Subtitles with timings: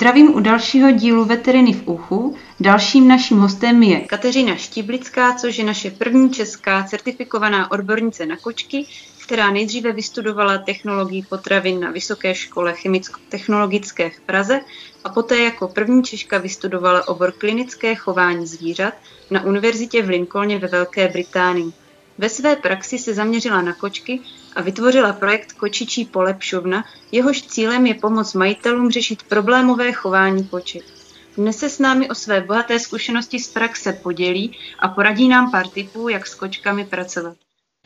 [0.00, 2.36] Zdravím u dalšího dílu Veteriny v uchu.
[2.60, 8.86] Dalším naším hostem je Kateřina Štiblická, což je naše první česká certifikovaná odbornice na kočky,
[9.22, 14.60] která nejdříve vystudovala technologii potravin na Vysoké škole chemicko-technologické v Praze
[15.04, 18.94] a poté jako první Češka vystudovala obor klinické chování zvířat
[19.30, 21.72] na univerzitě v Lincolně ve Velké Británii.
[22.18, 24.20] Ve své praxi se zaměřila na kočky
[24.56, 30.82] a vytvořila projekt Kočičí polepšovna, jehož cílem je pomoct majitelům řešit problémové chování koček.
[31.36, 35.68] Dnes se s námi o své bohaté zkušenosti z praxe podělí a poradí nám pár
[35.68, 37.36] tipů, jak s kočkami pracovat.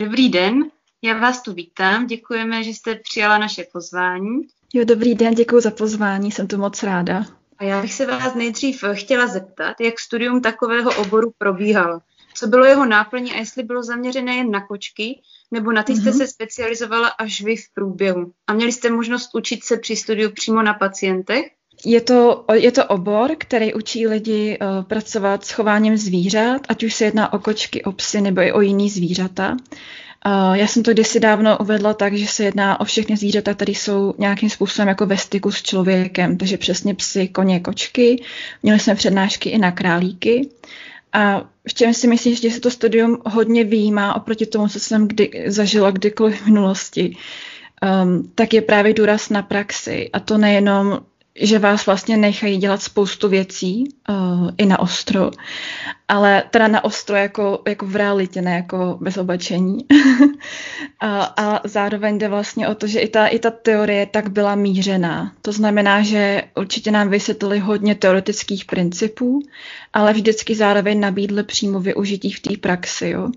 [0.01, 0.63] Dobrý den,
[1.01, 4.41] já vás tu vítám, děkujeme, že jste přijala naše pozvání.
[4.73, 7.25] Jo, dobrý den, děkuji za pozvání, jsem tu moc ráda.
[7.57, 11.99] A já bych se vás nejdřív chtěla zeptat, jak studium takového oboru probíhalo.
[12.35, 15.21] Co bylo jeho náplní a jestli bylo zaměřené jen na kočky,
[15.51, 16.17] nebo na ty jste mm-hmm.
[16.17, 18.31] se specializovala až vy v průběhu.
[18.47, 21.45] A měli jste možnost učit se při studiu přímo na pacientech?
[21.85, 26.93] Je to, je to obor, který učí lidi uh, pracovat s chováním zvířat, ať už
[26.93, 29.51] se jedná o kočky, o psy nebo i o jiný zvířata.
[29.51, 33.71] Uh, já jsem to kdysi dávno uvedla tak, že se jedná o všechny zvířata, které
[33.71, 38.23] jsou nějakým způsobem jako ve styku s člověkem, takže přesně psy, koně, kočky.
[38.63, 40.49] Měli jsme přednášky i na králíky.
[41.15, 45.07] A v čem si myslím, že se to studium hodně výjímá oproti tomu, co jsem
[45.07, 47.17] kdy, zažila kdykoliv v minulosti,
[48.03, 50.09] um, tak je právě důraz na praxi.
[50.13, 50.99] A to nejenom
[51.41, 55.31] že vás vlastně nechají dělat spoustu věcí uh, i na ostro,
[56.07, 59.77] ale teda na ostro jako, jako v realitě, ne jako bez oblečení.
[60.99, 64.55] a, a zároveň jde vlastně o to, že i ta, i ta teorie tak byla
[64.55, 65.31] mířená.
[65.41, 69.39] To znamená, že určitě nám vysvětlili hodně teoretických principů,
[69.93, 73.09] ale vždycky zároveň nabídli přímo využití v té praxi.
[73.09, 73.29] Jo.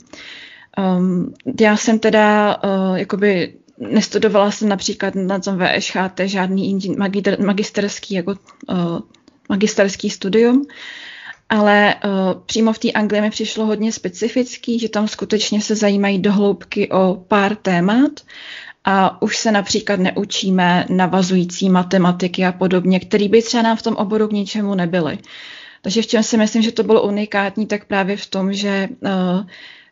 [0.78, 6.78] Um, já jsem teda uh, jakoby nestudovala jsem například na tom VŠHT žádný
[7.38, 8.34] magisterský, jako,
[8.68, 9.00] uh,
[9.48, 10.66] magisterský studium,
[11.48, 16.18] ale uh, přímo v té Anglii mi přišlo hodně specifický, že tam skutečně se zajímají
[16.18, 18.20] do hloubky o pár témat
[18.84, 23.96] a už se například neučíme navazující matematiky a podobně, který by třeba nám v tom
[23.96, 25.18] oboru k ničemu nebyly.
[25.82, 29.46] Takže v čem si myslím, že to bylo unikátní, tak právě v tom, že uh,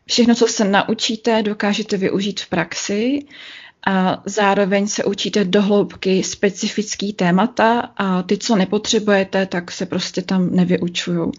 [0.05, 3.25] všechno, co se naučíte, dokážete využít v praxi
[3.87, 10.21] a zároveň se učíte do hloubky specifický témata a ty, co nepotřebujete, tak se prostě
[10.21, 11.31] tam nevyučují.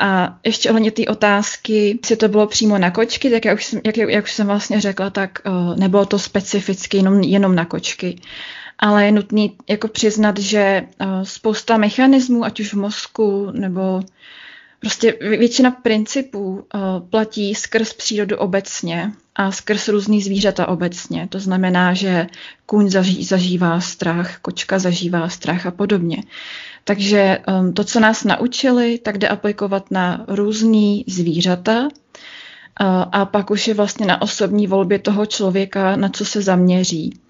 [0.00, 3.80] A ještě ohledně té otázky, jestli to bylo přímo na kočky, tak jak už jsem,
[3.86, 8.20] jak, jak už jsem vlastně řekla, tak uh, nebylo to specificky jenom, jenom na kočky.
[8.78, 14.02] Ale je nutný jako přiznat, že uh, spousta mechanismů, ať už v mozku nebo
[14.80, 16.60] Prostě většina principů uh,
[17.10, 21.28] platí skrz přírodu obecně a skrz různý zvířata obecně.
[21.30, 22.26] To znamená, že
[22.66, 26.22] kůň zaží, zažívá strach, kočka zažívá strach a podobně.
[26.84, 31.88] Takže um, to, co nás naučili, tak jde aplikovat na různý zvířata uh,
[33.12, 37.20] a pak už je vlastně na osobní volbě toho člověka, na co se zaměří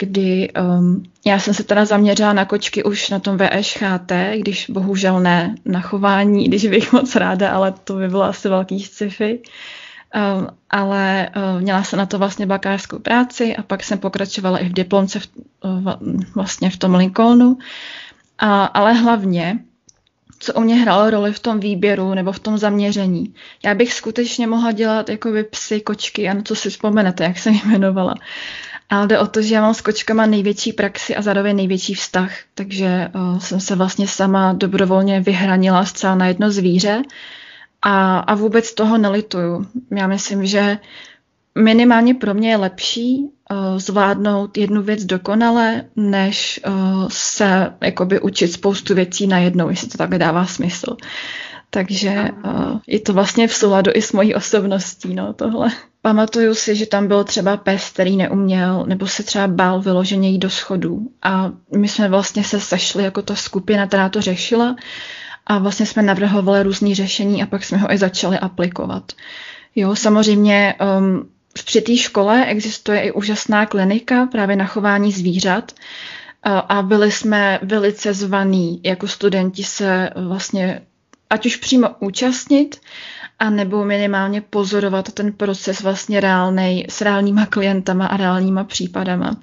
[0.00, 5.20] kdy um, já jsem se teda zaměřila na kočky už na tom VŠHT, když bohužel
[5.20, 9.42] ne na chování, když bych moc ráda, ale to by bylo asi velký sci-fi.
[10.14, 14.68] Um, ale um, měla jsem na to vlastně bakalářskou práci a pak jsem pokračovala i
[14.68, 15.28] v diplomce v,
[15.64, 15.92] uh,
[16.34, 17.58] vlastně v tom Lincolnu.
[18.38, 19.58] A, ale hlavně,
[20.38, 23.34] co u mě hrálo roli v tom výběru nebo v tom zaměření.
[23.64, 27.54] Já bych skutečně mohla dělat jakoby psy, kočky a na co si vzpomenete, jak jsem
[27.54, 28.14] jmenovala.
[28.90, 32.32] Ale jde o to, že já mám s kočkama největší praxi a zároveň největší vztah,
[32.54, 37.02] takže uh, jsem se vlastně sama dobrovolně vyhranila zcela na jedno zvíře
[37.82, 39.66] a, a vůbec toho nelituju.
[39.96, 40.78] Já myslím, že
[41.54, 48.52] minimálně pro mě je lepší uh, zvládnout jednu věc dokonale, než uh, se jakoby učit
[48.52, 50.96] spoustu věcí najednou, jestli to tak dává smysl.
[51.70, 55.70] Takže uh, je to vlastně v souladu i s mojí osobností, no tohle.
[56.02, 60.38] Pamatuju si, že tam byl třeba pes, který neuměl, nebo se třeba bál vyloženě jít
[60.38, 61.08] do schodů.
[61.22, 64.76] A my jsme vlastně se sešli jako ta skupina, která to řešila
[65.46, 69.12] a vlastně jsme navrhovali různé řešení a pak jsme ho i začali aplikovat.
[69.76, 75.72] Jo, samozřejmě um, v při té škole existuje i úžasná klinika právě na chování zvířat
[76.68, 80.80] a byli jsme velice zvaní jako studenti se vlastně
[81.30, 82.80] ať už přímo účastnit,
[83.40, 89.36] a nebo minimálně pozorovat ten proces vlastně reálnej s reálnýma klientama a reálníma případama.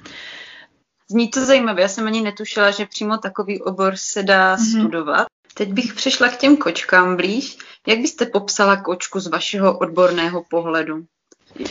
[1.12, 4.80] Zní to zajímavě, já jsem ani netušila, že přímo takový obor se dá mm-hmm.
[4.80, 5.28] studovat.
[5.54, 7.58] Teď bych přešla k těm kočkám blíž.
[7.88, 11.06] Jak byste popsala kočku z vašeho odborného pohledu?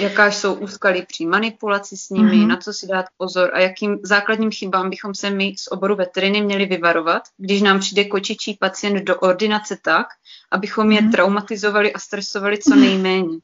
[0.01, 2.47] Jaká jsou úskaly při manipulaci s nimi, mm-hmm.
[2.47, 6.43] na co si dát pozor a jakým základním chybám bychom se my z oboru veteriny
[6.43, 10.07] měli vyvarovat, když nám přijde kočičí pacient do ordinace tak,
[10.51, 11.11] abychom je mm-hmm.
[11.11, 13.39] traumatizovali a stresovali co nejméně.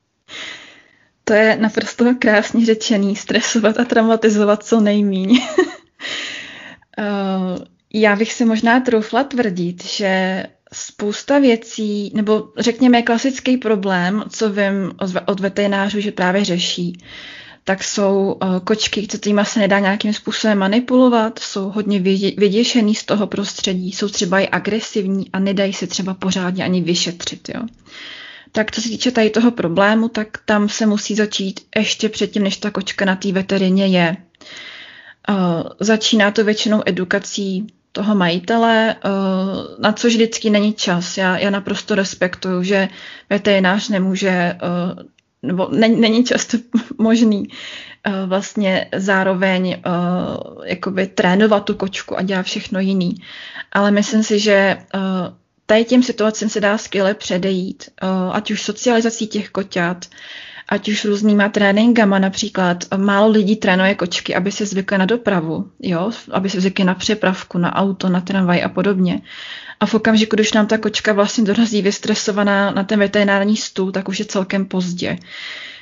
[1.25, 5.41] To je naprosto krásně řečený, stresovat a traumatizovat co nejméně.
[6.99, 7.59] uh,
[7.95, 10.43] já bych si možná troufla tvrdit, že
[10.73, 14.93] spousta věcí, nebo řekněme klasický problém, co vím
[15.27, 16.99] od veterinářů, že právě řeší,
[17.65, 22.01] tak jsou uh, kočky, kterými se nedá nějakým způsobem manipulovat, jsou hodně
[22.37, 27.49] vyděšený z toho prostředí, jsou třeba i agresivní a nedají se třeba pořádně ani vyšetřit.
[27.55, 27.63] Jo.
[28.53, 32.57] Tak co se týče tady toho problému, tak tam se musí začít ještě předtím, než
[32.57, 34.17] ta kočka na té veterině je.
[35.29, 35.37] Uh,
[35.81, 39.11] začíná to většinou edukací toho majitele, uh,
[39.79, 41.17] na což vždycky není čas.
[41.17, 42.89] Já, já naprosto respektuju, že
[43.31, 45.03] veterinář nemůže, uh,
[45.43, 46.57] nebo není, není často
[46.99, 49.83] možný uh, vlastně zároveň
[50.65, 53.15] jakoby trénovat tu kočku a dělat všechno jiný.
[53.73, 54.77] Ale myslím si, že
[55.67, 57.85] tady těm situacím se dá skvěle předejít,
[58.33, 60.07] ať už socializací těch koťat,
[60.73, 66.11] ať už různýma tréninkama, například málo lidí trénuje kočky, aby se zvykly na dopravu, jo?
[66.31, 69.21] aby se zvykly na přepravku, na auto, na tramvaj a podobně.
[69.81, 74.09] A v okamžiku, když nám ta kočka vlastně dorazí vystresovaná na ten veterinární stůl, tak
[74.09, 75.19] už je celkem pozdě.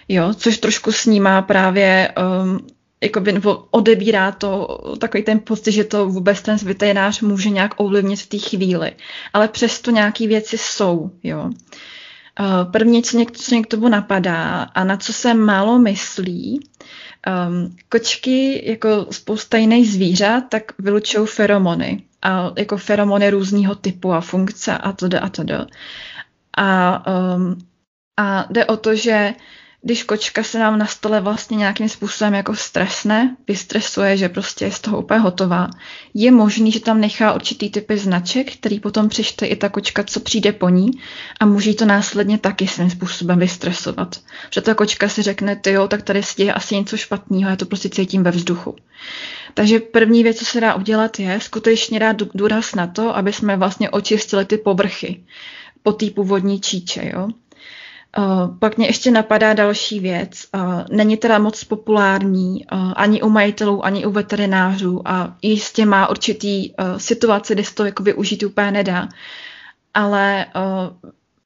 [0.08, 0.34] Jo?
[0.34, 2.60] Což trošku snímá právě um,
[3.00, 8.20] jakoby, nebo odebírá to takový ten pocit, že to vůbec ten veterinář může nějak ovlivnit
[8.20, 8.92] v té chvíli.
[9.32, 11.10] Ale přesto nějaké věci jsou.
[11.22, 11.50] Jo?
[12.40, 16.68] Eh, první, co mě, co tomu napadá a na co se málo myslí,
[17.26, 22.02] um, kočky jako spousta jiných zvířat, tak vylučují feromony.
[22.22, 25.66] A jako feromony různého typu a funkce a to a to.
[26.56, 27.02] A,
[27.36, 27.58] um,
[28.16, 29.34] a jde o to, že
[29.82, 34.72] když kočka se nám na stole vlastně nějakým způsobem jako stresne, vystresuje, že prostě je
[34.72, 35.70] z toho úplně hotová,
[36.14, 40.20] je možný, že tam nechá určitý typy značek, který potom přečte i ta kočka, co
[40.20, 40.90] přijde po ní
[41.40, 44.16] a může to následně taky svým způsobem vystresovat.
[44.48, 47.56] Protože ta kočka si řekne, ty jo, tak tady se děje asi něco špatného, já
[47.56, 48.76] to prostě cítím ve vzduchu.
[49.54, 53.56] Takže první věc, co se dá udělat, je skutečně dát důraz na to, aby jsme
[53.56, 55.24] vlastně očistili ty povrchy
[55.82, 57.10] po té původní číče.
[57.14, 57.28] Jo?
[58.18, 60.46] Uh, pak mě ještě napadá další věc.
[60.54, 66.10] Uh, není teda moc populární uh, ani u majitelů, ani u veterinářů a jistě má
[66.10, 69.08] určitý situace, kde se to jako využít úplně nedá.
[69.94, 70.46] Ale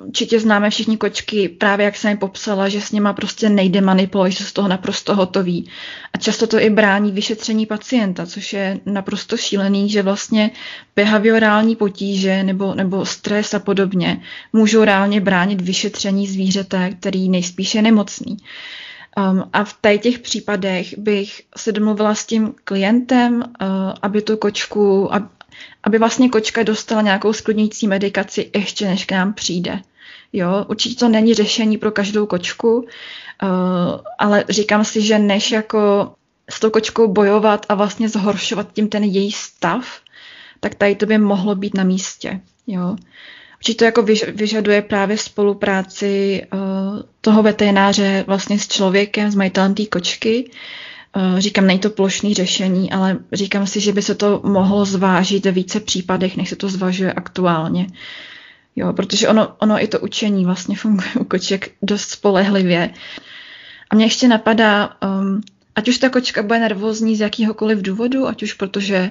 [0.07, 4.33] určitě známe všichni kočky, právě jak jsem je popsala, že s nima prostě nejde manipulovat,
[4.33, 5.71] že jsou z toho naprosto hotový.
[6.13, 10.51] A často to i brání vyšetření pacienta, což je naprosto šílený, že vlastně
[10.97, 14.21] behaviorální potíže nebo, nebo stres a podobně
[14.53, 18.37] můžou reálně bránit vyšetření zvířete, který nejspíše je nemocný.
[19.17, 23.67] Um, a v těch případech bych se domluvila s tím klientem, uh,
[24.03, 25.11] aby tu kočku,
[25.83, 29.81] aby vlastně kočka dostala nějakou sklidňující medikaci ještě než k nám přijde.
[30.37, 32.87] Jo, určitě to není řešení pro každou kočku, uh,
[34.19, 36.13] ale říkám si, že než jako
[36.51, 40.01] s tou kočkou bojovat a vlastně zhoršovat tím ten její stav,
[40.61, 42.41] tak tady to by mohlo být na místě.
[42.67, 42.97] Jo.
[43.57, 44.03] Určitě to jako
[44.35, 46.59] vyžaduje právě spolupráci uh,
[47.21, 50.51] toho veterináře vlastně s člověkem, s majitelem té kočky.
[51.17, 55.45] Uh, říkám, není to plošný řešení, ale říkám si, že by se to mohlo zvážit
[55.45, 57.87] ve více případech, než se to zvažuje aktuálně.
[58.77, 62.91] Jo, protože ono, ono i to učení vlastně funguje u koček dost spolehlivě.
[63.91, 65.41] A mě ještě napadá, um,
[65.75, 69.11] ať už ta kočka bude nervózní z jakýhokoliv důvodu, ať už protože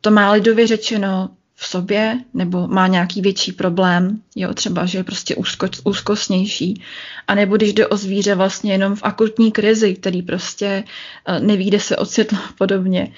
[0.00, 5.04] to má lidově řečeno v sobě, nebo má nějaký větší problém, jo, třeba, že je
[5.04, 6.82] prostě úzko, úzkostnější,
[7.28, 10.84] a nebo když jde o zvíře vlastně jenom v akutní krizi, který prostě
[11.40, 13.12] neví, kde se ocitl podobně,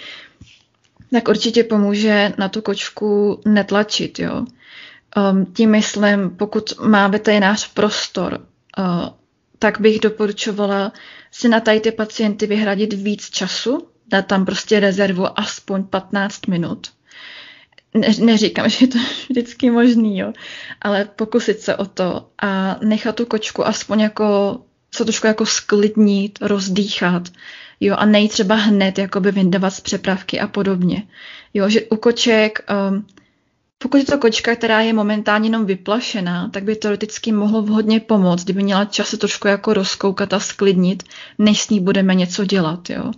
[1.12, 4.44] tak určitě pomůže na tu kočku netlačit, jo.
[5.17, 8.40] Um, tím myslím, pokud má veterinář prostor,
[8.79, 9.09] uh,
[9.59, 10.93] tak bych doporučovala
[11.31, 16.87] si na tady ty pacienty vyhradit víc času, dát tam prostě rezervu aspoň 15 minut.
[17.95, 18.99] Ne, neříkám, že je to
[19.31, 20.33] vždycky možný, jo,
[20.83, 24.61] ale pokusit se o to a nechat tu kočku aspoň jako
[24.95, 27.29] se trošku jako sklidnit, rozdýchat,
[27.81, 31.02] jo, a nej třeba hned jakoby vyndavat z přepravky a podobně.
[31.55, 33.07] Jo, že u koček um,
[33.83, 38.45] pokud je to kočka, která je momentálně jenom vyplašená, tak by teoreticky mohlo vhodně pomoct,
[38.45, 41.03] kdyby měla čas se trošku jako rozkoukat a sklidnit,
[41.39, 43.13] než s ní budeme něco dělat, jo.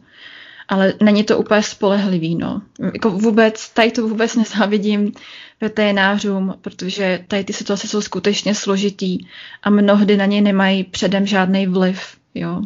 [0.68, 2.62] Ale není to úplně spolehlivý, no.
[2.94, 5.12] Jako vůbec, tady to vůbec nezávidím
[5.60, 9.18] veterinářům, protože tady ty situace jsou skutečně složitý
[9.62, 12.62] a mnohdy na ně nemají předem žádný vliv, jo.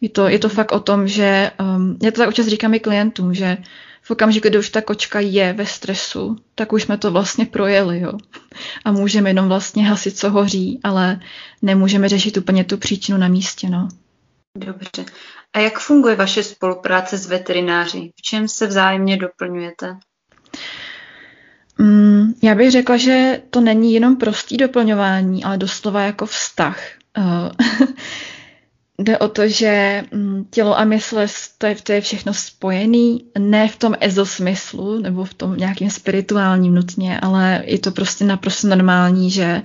[0.00, 2.80] Je to, je to fakt o tom, že um, já to tak občas říkám i
[2.80, 3.56] klientům, že
[4.08, 8.00] v okamžiku, kdy už ta kočka je ve stresu, tak už jsme to vlastně projeli,
[8.00, 8.12] jo.
[8.84, 11.20] A můžeme jenom vlastně hasit, co hoří, ale
[11.62, 13.88] nemůžeme řešit úplně tu příčinu na místě, no.
[14.58, 15.04] Dobře.
[15.52, 18.10] A jak funguje vaše spolupráce s veterináři?
[18.16, 19.96] V čem se vzájemně doplňujete?
[21.78, 26.80] Mm, já bych řekla, že to není jenom prostý doplňování, ale doslova jako vztah.
[28.98, 31.16] Uh, Jde o to, že mm, tělo a mysl,
[31.58, 36.74] to je, to je všechno spojený, ne v tom ezosmyslu nebo v tom nějakým spirituálním
[36.74, 39.62] nutně, ale je to prostě naprosto normální, že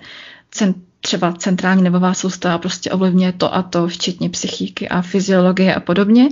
[0.52, 5.80] cent, třeba centrální nervová soustava prostě ovlivňuje to a to, včetně psychiky a fyziologie a
[5.80, 6.30] podobně.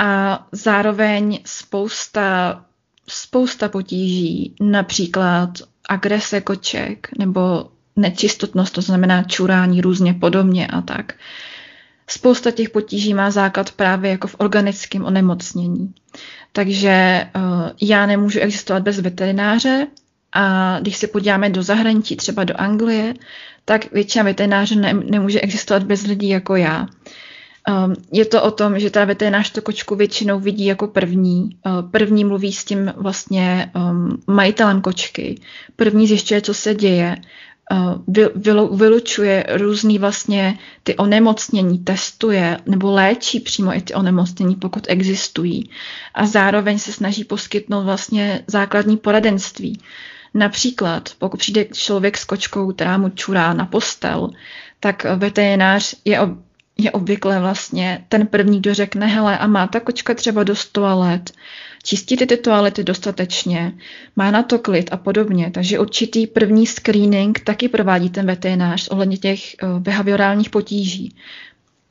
[0.00, 2.64] A zároveň spousta,
[3.08, 5.50] spousta potíží, například
[5.88, 11.14] agrese koček nebo nečistotnost, to znamená čurání různě podobně a tak,
[12.08, 15.94] spousta těch potíží má základ právě jako v organickém onemocnění.
[16.52, 17.42] Takže uh,
[17.80, 19.86] já nemůžu existovat bez veterináře
[20.32, 23.14] a když se podíváme do zahraničí, třeba do Anglie,
[23.64, 26.86] tak většina veterináře ne, nemůže existovat bez lidí jako já.
[27.68, 31.50] Um, je to o tom, že ta veterinář to kočku většinou vidí jako první.
[31.66, 35.40] Uh, první mluví s tím vlastně um, majitelem kočky.
[35.76, 37.16] První zjišťuje, co se děje
[38.72, 45.70] vylučuje různý vlastně ty onemocnění, testuje nebo léčí přímo i ty onemocnění, pokud existují.
[46.14, 49.80] A zároveň se snaží poskytnout vlastně základní poradenství.
[50.34, 54.30] Například, pokud přijde člověk s kočkou, která mu čurá na postel,
[54.80, 56.30] tak veterinář je, ob,
[56.78, 61.32] je obvykle vlastně ten první, kdo řekne, hele, a má ta kočka třeba do toalet,
[61.88, 63.72] čistí ty toalety dostatečně,
[64.16, 65.50] má na to klid a podobně.
[65.54, 71.16] Takže určitý první screening taky provádí ten veterinář ohledně těch uh, behaviorálních potíží.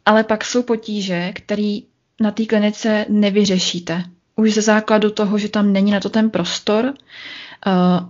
[0.05, 1.79] Ale pak jsou potíže, které
[2.21, 4.03] na té klinice nevyřešíte.
[4.35, 6.93] Už ze základu toho, že tam není na to ten prostor uh,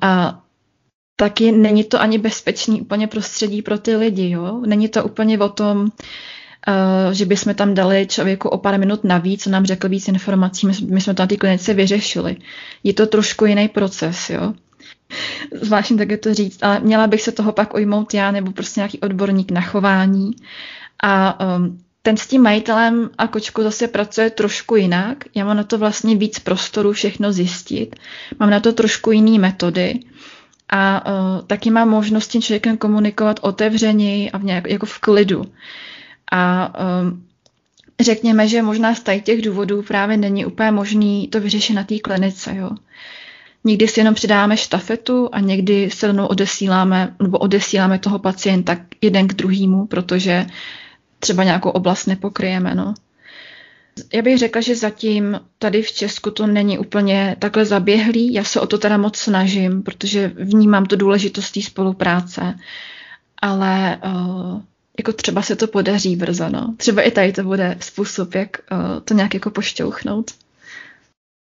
[0.01, 0.43] a
[1.15, 4.29] taky není to ani bezpečný úplně prostředí pro ty lidi.
[4.29, 4.61] Jo?
[4.65, 6.36] Není to úplně o tom, Eh,
[7.11, 10.73] že bychom tam dali člověku o pár minut navíc, a nám řekl víc informací, my,
[10.73, 12.35] jsme to na té klinice vyřešili.
[12.83, 14.53] Je to trošku jiný proces, jo.
[15.61, 18.79] Zvláštně tak je to říct, ale měla bych se toho pak ujmout já nebo prostě
[18.79, 20.31] nějaký odborník na chování.
[21.03, 25.23] A um, ten s tím majitelem a kočkou zase pracuje trošku jinak.
[25.35, 27.95] Já mám na to vlastně víc prostoru všechno zjistit.
[28.39, 29.99] Mám na to trošku jiné metody.
[30.69, 34.99] A uh, taky mám možnost s tím člověkem komunikovat otevřeněji a v nějak, jako v
[34.99, 35.45] klidu.
[36.31, 37.23] A um,
[37.99, 42.55] řekněme, že možná z těch důvodů právě není úplně možný to vyřešit na té klinice.
[42.55, 42.69] Jo.
[43.63, 49.27] Někdy si jenom přidáme štafetu a někdy se rovnou odesíláme, nebo odesíláme toho pacienta jeden
[49.27, 50.45] k druhému, protože
[51.19, 52.75] třeba nějakou oblast nepokryjeme.
[52.75, 52.93] No.
[54.13, 58.33] Já bych řekla, že zatím tady v Česku to není úplně takhle zaběhlý.
[58.33, 62.55] Já se o to teda moc snažím, protože vnímám to důležitost té spolupráce.
[63.41, 64.61] Ale uh,
[64.97, 66.75] jako třeba se to podaří brzo, no.
[66.77, 70.31] Třeba i tady to bude způsob, jak uh, to nějak jako pošťouchnout.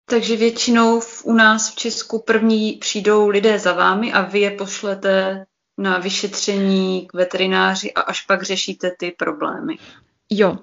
[0.09, 4.51] Takže většinou v, u nás v Česku první přijdou lidé za vámi a vy je
[4.51, 5.45] pošlete
[5.77, 9.77] na vyšetření k veterináři a až pak řešíte ty problémy.
[10.29, 10.57] Jo,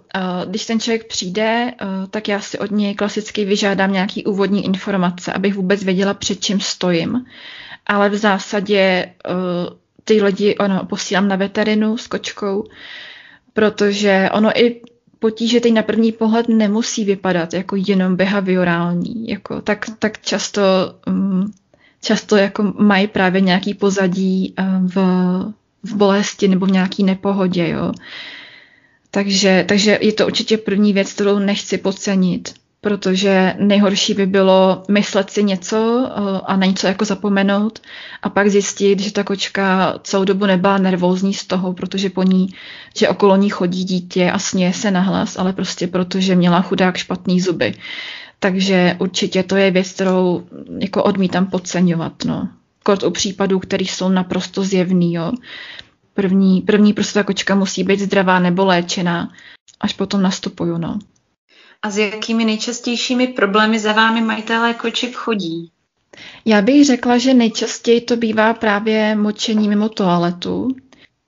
[0.47, 1.73] když ten člověk přijde,
[2.11, 6.61] tak já si od něj klasicky vyžádám nějaký úvodní informace, abych vůbec věděla, před čím
[6.61, 7.25] stojím.
[7.87, 9.15] Ale v zásadě
[10.09, 12.65] ty lidi ono, posílám na veterinu s kočkou,
[13.53, 14.81] protože ono i
[15.19, 19.29] potíže teď na první pohled nemusí vypadat jako jenom behaviorální.
[19.29, 20.63] Jako, tak, tak často,
[21.07, 21.53] um,
[22.03, 24.97] často jako mají právě nějaký pozadí um, v,
[25.83, 27.69] v bolesti nebo v nějaký nepohodě.
[27.69, 27.93] Jo.
[29.11, 35.31] Takže, takže je to určitě první věc, kterou nechci podcenit protože nejhorší by bylo myslet
[35.31, 37.79] si něco eh, a na něco jako zapomenout
[38.23, 42.49] a pak zjistit, že ta kočka celou dobu nebyla nervózní z toho, protože po ní,
[42.97, 47.41] že okolo ní chodí dítě a směje se nahlas, ale prostě protože měla chudák špatný
[47.41, 47.75] zuby.
[48.39, 50.47] Takže určitě to je věc, kterou
[50.79, 52.13] jako odmítám podceňovat.
[52.25, 52.49] No.
[52.83, 55.15] Kort u případů, které jsou naprosto zjevný.
[55.15, 55.33] Jo.
[56.15, 59.33] První, první prostě ta kočka musí být zdravá nebo léčená,
[59.81, 60.79] až potom nastupuju.
[60.79, 60.99] No.
[61.83, 65.71] A s jakými nejčastějšími problémy za vámi majitelé koček chodí?
[66.45, 70.69] Já bych řekla, že nejčastěji to bývá právě močení mimo toaletu.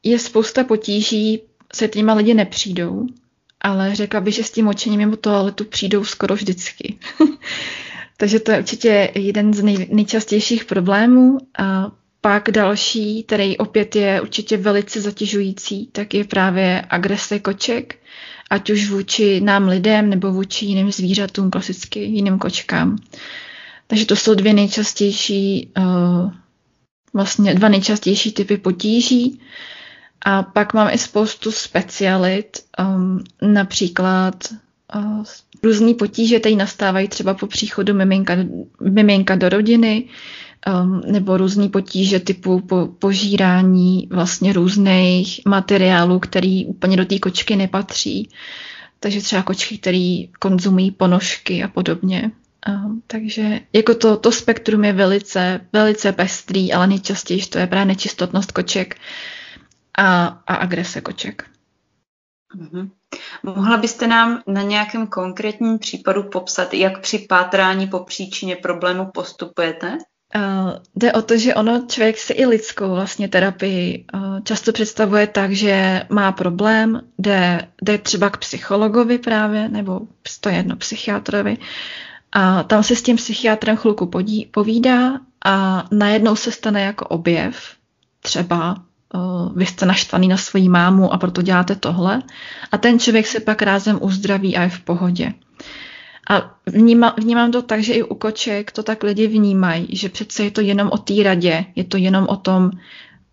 [0.02, 1.40] Je spousta potíží,
[1.74, 3.06] se těma lidi nepřijdou,
[3.60, 6.98] ale řekla bych, že s tím močením mimo toaletu přijdou skoro vždycky.
[8.16, 11.38] Takže to je určitě jeden z nej, nejčastějších problémů.
[11.58, 17.96] A pak další, který opět je určitě velice zatěžující, tak je právě agrese koček,
[18.50, 22.98] ať už vůči nám lidem nebo vůči jiným zvířatům, klasicky jiným kočkám.
[23.86, 26.32] Takže to jsou dvě nejčastější, uh,
[27.14, 29.40] vlastně dva nejčastější typy potíží.
[30.24, 34.34] A pak mám i spoustu specialit, um, například
[34.94, 35.24] uh,
[35.62, 38.36] různý potíže, které nastávají třeba po příchodu miminka,
[38.80, 40.08] miminka do rodiny,
[40.66, 47.56] um, nebo různý potíže typu po, požírání vlastně různých materiálů, který úplně do té kočky
[47.56, 48.28] nepatří.
[49.00, 52.30] Takže třeba kočky, které konzumují ponožky a podobně.
[52.68, 57.84] Um, takže jako to, to spektrum je velice, velice pestrý, ale nejčastěji to je právě
[57.84, 58.96] nečistotnost koček
[59.98, 61.50] a, a agrese koček.
[62.56, 62.90] Mm-hmm.
[63.42, 69.98] Mohla byste nám na nějakém konkrétním případu popsat, jak při pátrání po příčině problému postupujete?
[70.36, 75.26] Uh, jde o to, že ono člověk si i lidskou vlastně terapii uh, často představuje
[75.26, 80.00] tak, že má problém, jde, jde třeba k psychologovi právě, nebo
[80.40, 81.58] to je jedno psychiatrovi,
[82.32, 87.74] a tam se s tím psychiatrem chvilku podí, povídá a najednou se stane jako objev,
[88.20, 88.76] třeba
[89.14, 92.22] uh, vy jste naštvaný na svoji mámu a proto děláte tohle
[92.72, 95.32] a ten člověk se pak rázem uzdraví a je v pohodě.
[96.30, 100.44] A vnímám, vnímám to tak, že i u koček to tak lidi vnímají, že přece
[100.44, 102.70] je to jenom o té radě, je to jenom o tom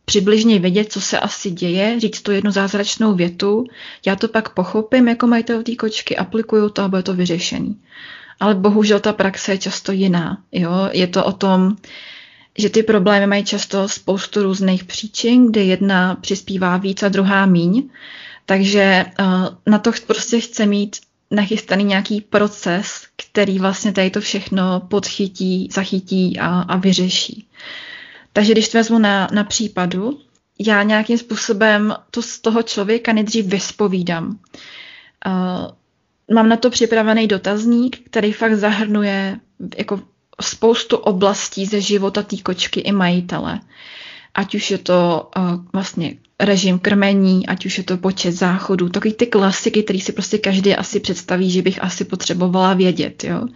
[0.05, 3.65] přibližně vědět, co se asi děje, říct tu jednu zázračnou větu,
[4.05, 7.79] já to pak pochopím jako majitel té kočky, aplikuju to a bude to vyřešený.
[8.39, 10.37] Ale bohužel ta praxe je často jiná.
[10.51, 10.89] Jo?
[10.91, 11.75] Je to o tom,
[12.57, 17.89] že ty problémy mají často spoustu různých příčin, kde jedna přispívá víc a druhá míň.
[18.45, 19.25] Takže uh,
[19.65, 20.95] na to prostě chce mít
[21.31, 27.47] nachystaný nějaký proces, který vlastně tady to všechno podchytí, zachytí a, a vyřeší.
[28.33, 30.19] Takže když to vezmu na, na případu,
[30.59, 34.27] já nějakým způsobem to z toho člověka nejdřív vyspovídám.
[34.27, 39.39] Uh, mám na to připravený dotazník, který fakt zahrnuje
[39.77, 40.01] jako
[40.41, 43.59] spoustu oblastí ze života té kočky i majitele.
[44.33, 49.13] Ať už je to uh, vlastně režim krmení, ať už je to počet záchodů, takový
[49.13, 53.23] ty klasiky, které si prostě každý asi představí, že bych asi potřebovala vědět.
[53.23, 53.47] Jo.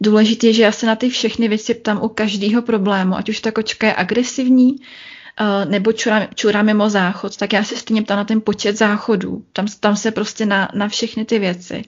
[0.00, 3.40] Důležité je, že já se na ty všechny věci ptám u každého problému, ať už
[3.40, 8.16] ta kočka je agresivní, uh, nebo čurá, čurá mimo záchod, tak já se stejně ptám
[8.16, 9.44] na ten počet záchodů.
[9.52, 11.74] Tam, tam se prostě na, na všechny ty věci.
[11.74, 11.82] Um,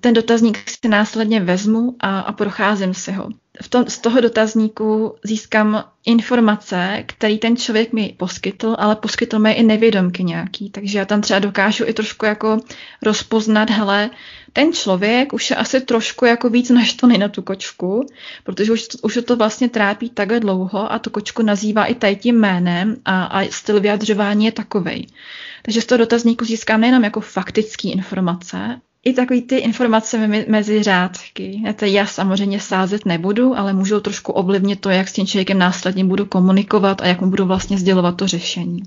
[0.00, 3.28] ten dotazník si následně vezmu a, a procházím si ho
[3.62, 9.52] v tom, z toho dotazníku získám informace, který ten člověk mi poskytl, ale poskytl mi
[9.52, 12.60] i nevědomky nějaký, takže já tam třeba dokážu i trošku jako
[13.02, 14.10] rozpoznat, hele,
[14.52, 18.06] ten člověk už je asi trošku jako víc naštvaný na tu kočku,
[18.44, 22.40] protože už, už to vlastně trápí takhle dlouho a tu kočku nazývá i tady tím
[22.40, 25.06] jménem a, a styl vyjadřování je takovej.
[25.62, 31.62] Takže z toho dotazníku získám nejenom jako faktické informace, i takový ty informace mezi řádky.
[31.82, 36.26] Já samozřejmě sázet nebudu, ale můžu trošku ovlivnit to, jak s tím člověkem následně budu
[36.26, 38.82] komunikovat a jak mu budu vlastně sdělovat to řešení.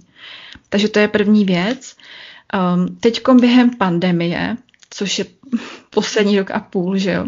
[0.70, 1.96] Takže to je první věc.
[2.76, 4.58] Um, Teď během pandemie,
[4.90, 5.26] což je
[5.90, 7.26] poslední rok a půl, že jo,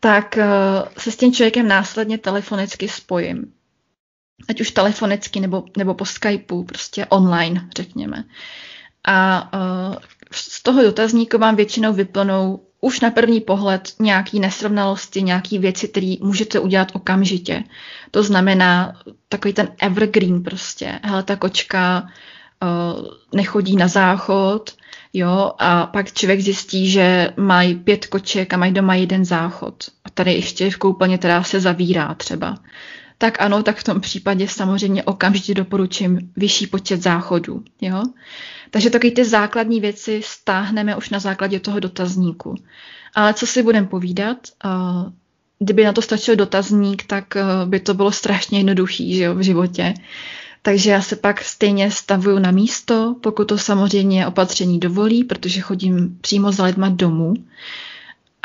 [0.00, 3.52] tak uh, se s tím člověkem následně telefonicky spojím.
[4.48, 8.24] Ať už telefonicky nebo, nebo po Skypeu, prostě online, řekněme.
[9.04, 9.96] A uh,
[10.34, 16.14] z toho dotazníku vám většinou vyplnou už na první pohled nějaký nesrovnalosti, nějaké věci, které
[16.20, 17.64] můžete udělat okamžitě.
[18.10, 21.00] To znamená takový ten evergreen prostě.
[21.02, 24.70] Hele, ta kočka uh, nechodí na záchod,
[25.12, 29.84] jo, a pak člověk zjistí, že mají pět koček a mají doma jeden záchod.
[30.04, 32.58] A tady ještě v koupelně teda se zavírá třeba.
[33.18, 37.62] Tak ano, tak v tom případě samozřejmě okamžitě doporučím vyšší počet záchodů.
[37.80, 38.02] Jo?
[38.70, 42.54] Takže takové ty základní věci stáhneme už na základě toho dotazníku.
[43.14, 44.38] Ale co si budeme povídat,
[45.58, 49.94] kdyby na to stačil dotazník, tak by to bylo strašně jednoduchý že jo, v životě.
[50.62, 56.18] Takže já se pak stejně stavuju na místo, pokud to samozřejmě opatření dovolí, protože chodím
[56.20, 57.34] přímo za lidma domů.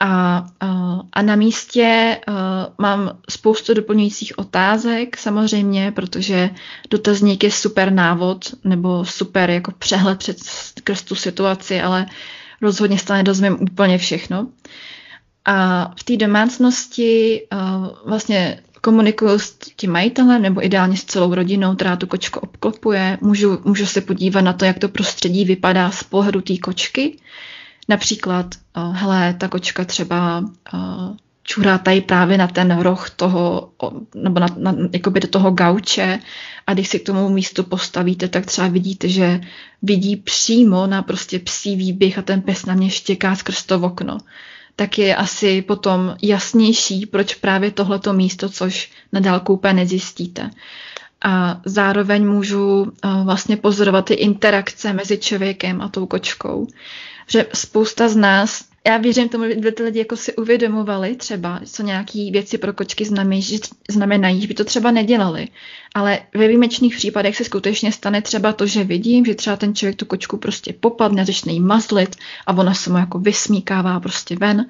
[0.02, 0.46] A,
[1.14, 2.32] a, na místě a,
[2.78, 6.50] mám spoustu doplňujících otázek samozřejmě, protože
[6.90, 12.06] dotazník je super návod nebo super jako přehled před skrz tu situaci, ale
[12.62, 14.48] rozhodně se nedozvím úplně všechno.
[15.46, 21.76] A v té domácnosti a, vlastně komunikuju s tím majitelem nebo ideálně s celou rodinou,
[21.76, 23.18] která tu kočku obklopuje.
[23.22, 27.18] Můžu, můžu se podívat na to, jak to prostředí vypadá z pohledu té kočky
[27.90, 30.40] Například, uh, hele, ta kočka třeba
[30.74, 33.72] uh, čurátají právě na ten roh toho,
[34.16, 36.20] nebo na, na, jakoby do toho gauče
[36.68, 39.42] a když si k tomu místu postavíte, tak třeba vidíte, že
[39.82, 44.18] vidí přímo na prostě psí výběh a ten pes na mě štěká skrz to okno
[44.80, 50.50] tak je asi potom jasnější, proč právě tohleto místo, což na dálku úplně nezjistíte.
[51.22, 52.92] A zároveň můžu
[53.24, 56.68] vlastně pozorovat ty interakce mezi člověkem a tou kočkou.
[57.30, 61.84] Že spousta z nás já věřím tomu, že ty lidi jako si uvědomovali třeba, co
[61.84, 65.48] nějaký věci pro kočky znamenají, znamenají, že by to třeba nedělali.
[65.96, 69.96] Ale ve výjimečných případech se skutečně stane třeba to, že vidím, že třeba ten člověk
[69.96, 72.16] tu kočku prostě popadne, začne jí mazlit
[72.48, 74.66] a ona se mu jako vysmíkává prostě ven.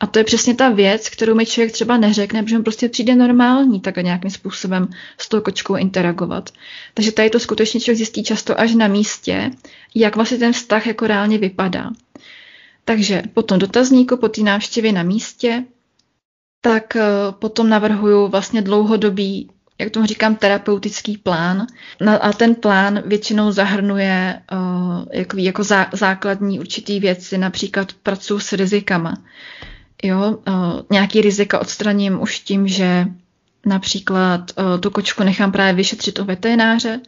[0.00, 3.14] A to je přesně ta věc, kterou mi člověk třeba neřekne, protože on prostě přijde
[3.14, 6.50] normální tak nějakým způsobem s tou kočkou interagovat.
[6.94, 9.50] Takže tady to skutečně člověk zjistí často až na místě,
[9.94, 11.90] jak vlastně ten vztah jako reálně vypadá.
[12.84, 15.64] Takže po tom dotazníku, po té návštěvě na místě,
[16.60, 17.02] tak eh,
[17.38, 21.66] potom navrhuju vlastně dlouhodobý, jak tomu říkám, terapeutický plán.
[22.20, 24.42] A ten plán většinou zahrnuje
[25.12, 29.14] jako, jako zá, základní určitý věci, například pracuji s rizikama.
[30.02, 30.54] Jo, uh,
[30.90, 33.06] nějaký rizika odstraním už tím, že
[33.66, 37.00] například uh, tu kočku nechám právě vyšetřit u veterináře,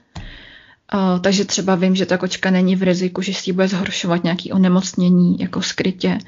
[0.95, 4.53] Uh, takže třeba vím, že ta kočka není v riziku, že si bude zhoršovat nějaké
[4.53, 6.19] onemocnění jako skrytě.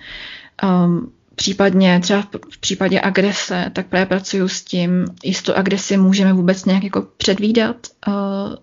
[0.62, 6.32] Um, případně třeba v případě agrese, tak právě pracuju s tím, jestli tu agresi můžeme
[6.32, 7.76] vůbec nějak jako předvídat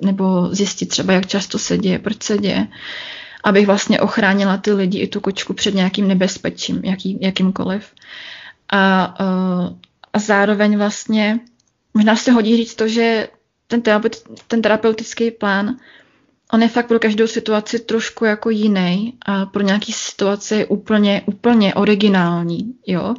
[0.01, 2.67] nebo zjistit třeba, jak často se děje, proč se děje,
[3.43, 7.91] abych vlastně ochránila ty lidi i tu kočku před nějakým nebezpečím, jaký, jakýmkoliv.
[8.73, 9.75] A, uh,
[10.13, 11.39] a zároveň vlastně
[11.93, 13.27] možná se hodí říct to, že
[13.67, 14.15] ten, terapeut,
[14.47, 15.77] ten terapeutický plán,
[16.53, 21.21] on je fakt pro každou situaci trošku jako jiný a pro nějaký situace je úplně,
[21.25, 23.15] úplně originální, jo.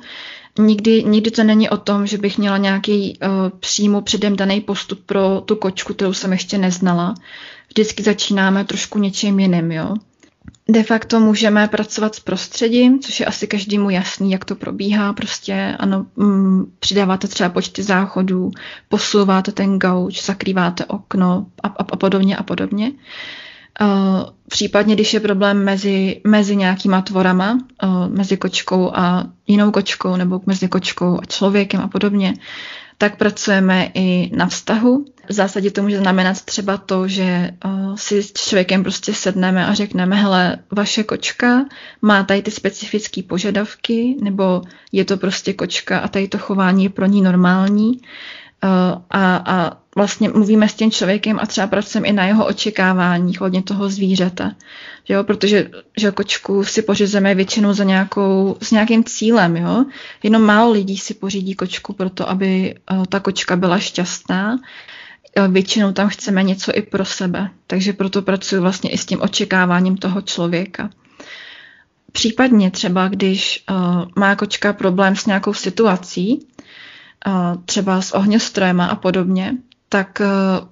[0.59, 5.07] Nikdy, nikdy to není o tom, že bych měla nějaký uh, přímo předem daný postup
[5.07, 7.15] pro tu kočku, kterou jsem ještě neznala.
[7.69, 9.95] Vždycky začínáme trošku něčím jiným, jo.
[10.69, 15.13] De facto můžeme pracovat s prostředím, což je asi každému jasný, jak to probíhá.
[15.13, 18.51] Prostě ano, mm, přidáváte třeba počty záchodů,
[18.89, 22.93] posouváte ten gauč, zakrýváte okno a, a, a podobně a podobně.
[23.81, 23.89] Uh,
[24.49, 30.41] případně, když je problém mezi, mezi nějakýma tvorama, uh, mezi kočkou a jinou kočkou, nebo
[30.47, 32.35] mezi kočkou a člověkem a podobně,
[32.99, 35.05] tak pracujeme i na vztahu.
[35.33, 39.75] V zásadě to může znamenat třeba to, že uh, si s člověkem prostě sedneme a
[39.75, 41.65] řekneme, hele, vaše kočka
[42.03, 46.91] má tady ty specifické požadavky, nebo je to prostě kočka a tady to chování je
[46.91, 47.91] pro ní normální.
[47.93, 53.37] Uh, a, a vlastně mluvíme s tím člověkem a třeba pracujeme i na jeho očekávání
[53.37, 54.53] hodně toho zvířata.
[55.09, 59.57] Jo, protože že kočku si pořizujeme většinou za nějakou, s nějakým cílem.
[59.57, 59.85] Jo?
[60.23, 64.59] Jenom málo lidí si pořídí kočku proto, aby uh, ta kočka byla šťastná.
[65.39, 67.51] Uh, většinou tam chceme něco i pro sebe.
[67.67, 70.91] Takže proto pracuji vlastně i s tím očekáváním toho člověka.
[72.13, 76.47] Případně třeba, když uh, má kočka problém s nějakou situací,
[77.27, 79.57] uh, třeba s ohňostrojema a podobně,
[79.89, 80.21] tak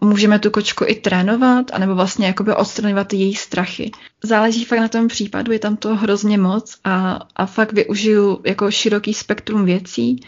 [0.01, 3.91] uh, můžeme tu kočku i trénovat, anebo vlastně jakoby odstraňovat její strachy.
[4.25, 8.71] Záleží fakt na tom případu, je tam to hrozně moc a, a fakt využiju jako
[8.71, 10.21] široký spektrum věcí,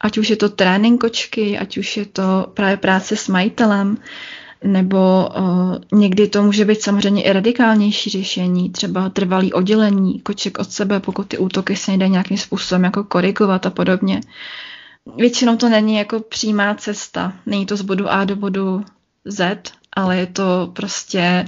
[0.00, 3.98] ať už je to trénink kočky, ať už je to právě práce s majitelem,
[4.64, 10.70] nebo uh, někdy to může být samozřejmě i radikálnější řešení, třeba trvalý oddělení koček od
[10.70, 14.20] sebe, pokud ty útoky se nejde nějakým způsobem jako korigovat a podobně.
[15.16, 17.32] Většinou to není jako přímá cesta.
[17.46, 18.84] Není to z bodu A do bodu
[19.24, 21.44] Z, ale je to prostě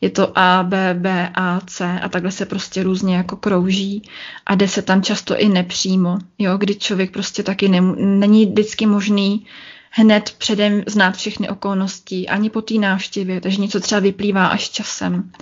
[0.00, 4.02] je to A, B, B, A, C a takhle se prostě různě jako krouží
[4.46, 8.86] a jde se tam často i nepřímo, jo, kdy člověk prostě taky ne, není vždycky
[8.86, 9.46] možný
[9.90, 15.32] hned předem znát všechny okolnosti, ani po té návštěvě, takže něco třeba vyplývá až časem.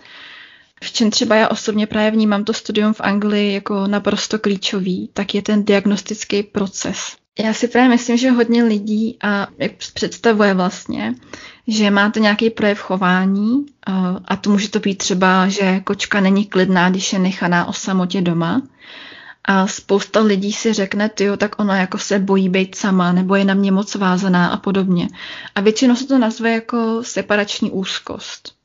[0.83, 5.35] V čem třeba já osobně právě vnímám to studium v Anglii jako naprosto klíčový, tak
[5.35, 7.17] je ten diagnostický proces.
[7.45, 11.15] Já si právě myslím, že hodně lidí a jak představuje vlastně,
[11.69, 13.67] že máte nějaký projev chování
[14.25, 18.21] a to může to být třeba, že kočka není klidná, když je nechaná o samotě
[18.21, 18.63] doma.
[19.45, 23.45] A spousta lidí si řekne, jo, tak ona jako se bojí být sama, nebo je
[23.45, 25.09] na mě moc vázaná a podobně.
[25.55, 28.58] A většinou se to nazve jako separační úzkost.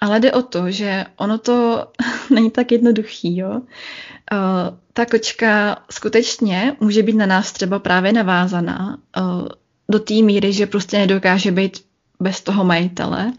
[0.00, 1.86] Ale jde o to, že ono to
[2.30, 3.50] není tak jednoduchý, jo.
[4.32, 9.48] Uh, ta kočka skutečně může být na nás třeba právě navázaná uh,
[9.88, 11.84] do té míry, že prostě nedokáže být
[12.20, 13.32] bez toho majitele,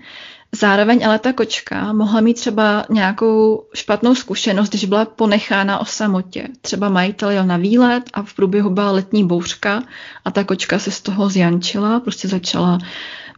[0.56, 6.48] Zároveň ale ta kočka mohla mít třeba nějakou špatnou zkušenost, když byla ponechána o samotě.
[6.62, 9.84] Třeba majitel jel na výlet a v průběhu byla letní bouřka
[10.26, 12.80] a ta kočka se z toho zjančila, prostě začala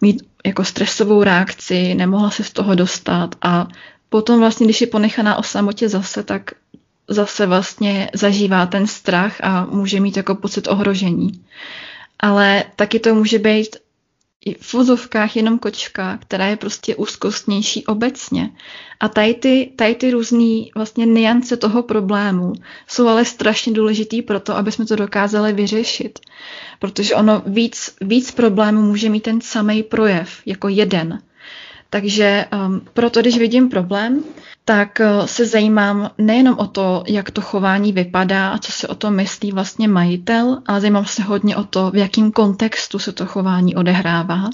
[0.02, 3.67] mít jako stresovou reakci, nemohla se z toho dostat a
[4.10, 6.52] potom vlastně, když je ponechaná o samotě zase, tak
[7.08, 11.45] zase vlastně zažívá ten strach a může mít jako pocit ohrožení.
[12.19, 13.76] Ale taky to může být
[14.60, 18.50] v vozovkách jenom kočka, která je prostě úzkostnější obecně.
[19.00, 22.54] A tady ty, tady ty různé vlastně niance toho problému
[22.88, 26.20] jsou ale strašně důležitý pro to, aby jsme to dokázali vyřešit.
[26.80, 31.22] Protože ono víc, víc problémů může mít ten samý projev, jako jeden.
[31.94, 34.24] Takže um, proto, když vidím problém,
[34.66, 38.96] tak uh, se zajímám nejenom o to, jak to chování vypadá a co si o
[38.96, 43.26] tom myslí vlastně majitel, ale zajímám se hodně o to, v jakém kontextu se to
[43.26, 44.44] chování odehrává.
[44.46, 44.52] Uh,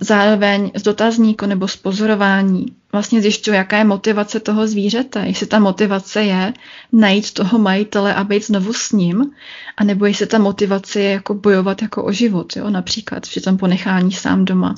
[0.00, 5.26] zároveň z dotazníku nebo z pozorování vlastně zjišťuji, jaká je motivace toho zvířete.
[5.26, 6.52] Jestli ta motivace je
[6.92, 9.30] najít toho majitele a být znovu s ním,
[9.76, 14.12] anebo jestli ta motivace je jako bojovat jako o život, jo, například při tom ponechání
[14.12, 14.74] sám doma.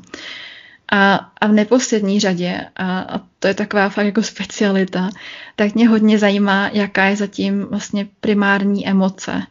[0.92, 5.10] A, a v neposlední řadě, a, a to je taková fakt jako specialita,
[5.56, 9.42] tak mě hodně zajímá, jaká je zatím vlastně primární emoce.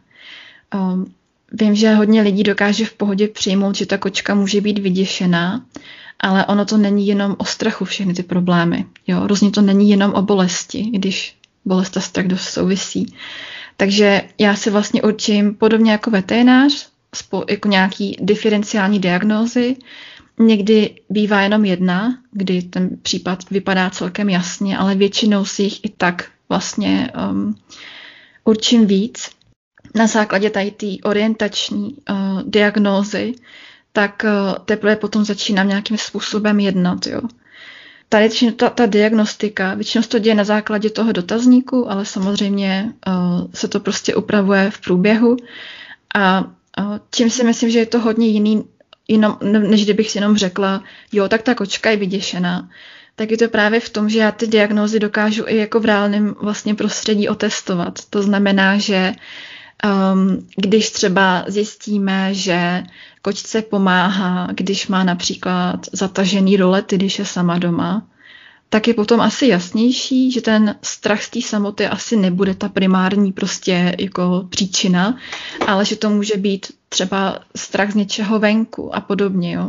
[0.74, 1.14] Um,
[1.52, 5.64] vím, že hodně lidí dokáže v pohodě přijmout, že ta kočka může být vyděšená,
[6.20, 8.84] ale ono to není jenom o strachu všechny ty problémy.
[9.06, 9.26] Jo?
[9.26, 13.14] Rozně to není jenom o bolesti, když bolest a strach dost souvisí.
[13.76, 16.88] Takže já si vlastně určím podobně jako veterinář,
[17.48, 19.76] jako nějaký diferenciální diagnózy,
[20.38, 25.88] Někdy bývá jenom jedna, kdy ten případ vypadá celkem jasně, ale většinou si jich i
[25.88, 27.56] tak vlastně um,
[28.44, 29.30] určím víc.
[29.94, 33.34] Na základě tady té orientační uh, diagnózy,
[33.92, 37.06] tak uh, teprve potom začínám nějakým způsobem jednat.
[37.06, 37.20] Jo.
[38.08, 43.14] Tady ta, ta diagnostika, většinou se to děje na základě toho dotazníku, ale samozřejmě uh,
[43.54, 45.36] se to prostě upravuje v průběhu.
[46.14, 48.64] A uh, tím si myslím, že je to hodně jiný
[49.08, 52.68] jenom, než kdybych si jenom řekla, jo, tak ta kočka je vyděšená,
[53.16, 56.34] tak je to právě v tom, že já ty diagnózy dokážu i jako v reálném
[56.42, 57.98] vlastně prostředí otestovat.
[58.10, 59.12] To znamená, že
[60.12, 62.82] um, když třeba zjistíme, že
[63.22, 68.06] kočce pomáhá, když má například zatažený rolety, když je sama doma,
[68.68, 73.32] tak je potom asi jasnější, že ten strach z té samoty asi nebude ta primární
[73.32, 75.18] prostě jako příčina,
[75.66, 79.52] ale že to může být třeba strach z něčeho venku a podobně.
[79.52, 79.68] Jo.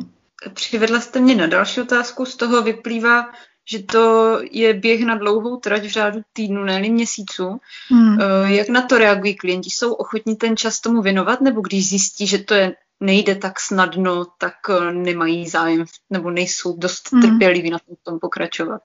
[0.54, 3.26] Přivedla jste mě na další otázku, z toho vyplývá,
[3.70, 7.60] že to je běh na dlouhou trať v řádu týdnu, ne měsíců.
[7.90, 8.18] Hmm.
[8.22, 9.70] Eh, jak na to reagují klienti?
[9.70, 14.26] Jsou ochotní ten čas tomu věnovat, nebo když zjistí, že to je nejde tak snadno,
[14.38, 17.22] tak eh, nemají zájem nebo nejsou dost hmm.
[17.22, 18.82] trpěliví na tom pokračovat.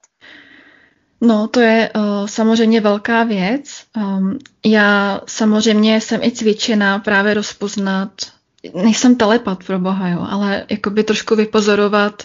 [1.21, 3.83] No, to je uh, samozřejmě velká věc.
[3.97, 8.11] Um, já samozřejmě jsem i cvičená právě rozpoznat,
[8.83, 12.23] nejsem telepat pro boha, jo, ale jakoby trošku vypozorovat,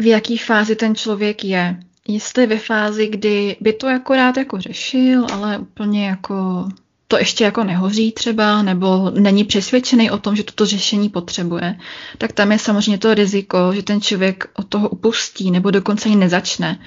[0.00, 1.80] v jaký fázi ten člověk je.
[2.08, 6.68] Jestli ve fázi, kdy by to akorát jako řešil, ale úplně jako
[7.10, 11.78] to ještě jako nehoří třeba, nebo není přesvědčený o tom, že toto řešení potřebuje,
[12.18, 16.16] tak tam je samozřejmě to riziko, že ten člověk od toho upustí nebo dokonce ani
[16.16, 16.78] nezačne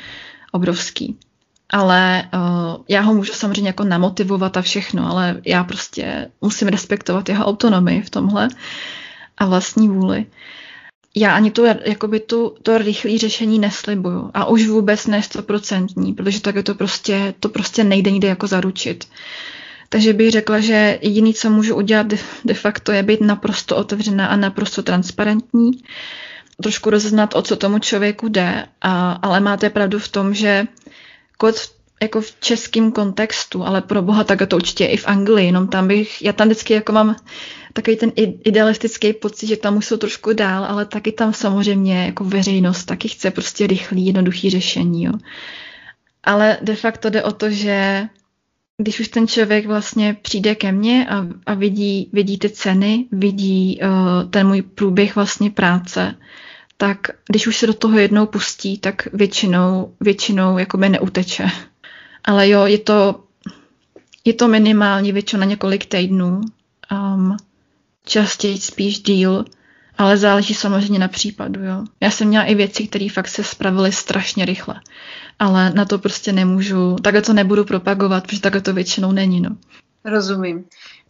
[0.52, 1.18] obrovský.
[1.70, 7.30] Ale uh, já ho můžu samozřejmě jako namotivovat a všechno, ale já prostě musím respektovat
[7.30, 8.48] jeho autonomii v tomhle
[9.38, 10.26] a vlastní vůli.
[11.16, 16.42] Já ani to, jakoby tu, to rychlé řešení neslibuju a už vůbec ne stoprocentní, protože
[16.42, 19.08] tak je to prostě, to prostě nejde nikde jako zaručit.
[19.94, 22.08] Takže bych řekla, že jediný, co můžu udělat
[22.46, 25.72] de, facto, je být naprosto otevřená a naprosto transparentní.
[26.64, 30.68] Trošku rozeznat, o co tomu člověku jde, a, ale máte pravdu v tom, že
[31.38, 31.56] kod
[32.02, 35.88] jako v českém kontextu, ale pro boha tak to určitě i v Anglii, jenom tam
[35.88, 37.16] bych, já tam vždycky jako mám
[37.74, 38.12] takový ten
[38.44, 43.08] idealistický pocit, že tam už jsou trošku dál, ale taky tam samozřejmě jako veřejnost taky
[43.08, 45.14] chce prostě rychlý, jednoduchý řešení, jo.
[46.24, 48.08] Ale de facto jde o to, že
[48.78, 53.80] když už ten člověk vlastně přijde ke mně a, a vidí, vidí ty ceny, vidí
[53.84, 56.16] uh, ten můj průběh vlastně práce,
[56.78, 61.48] tak když už se do toho jednou pustí, tak většinou, většinou jakoby neuteče.
[62.24, 63.24] Ale jo, je to,
[64.26, 66.42] je to minimálně většinou na několik týdnů,
[66.92, 67.38] um,
[68.06, 69.46] častěji spíš díl,
[69.98, 71.64] ale záleží samozřejmě na případu.
[71.64, 71.84] Jo.
[72.02, 74.82] Já jsem měla i věci, které fakt se spravily strašně rychle
[75.44, 79.42] ale na to prostě nemůžu, takhle to nebudu propagovat, protože takhle to většinou není.
[79.42, 79.50] No.
[80.06, 80.66] Rozumím.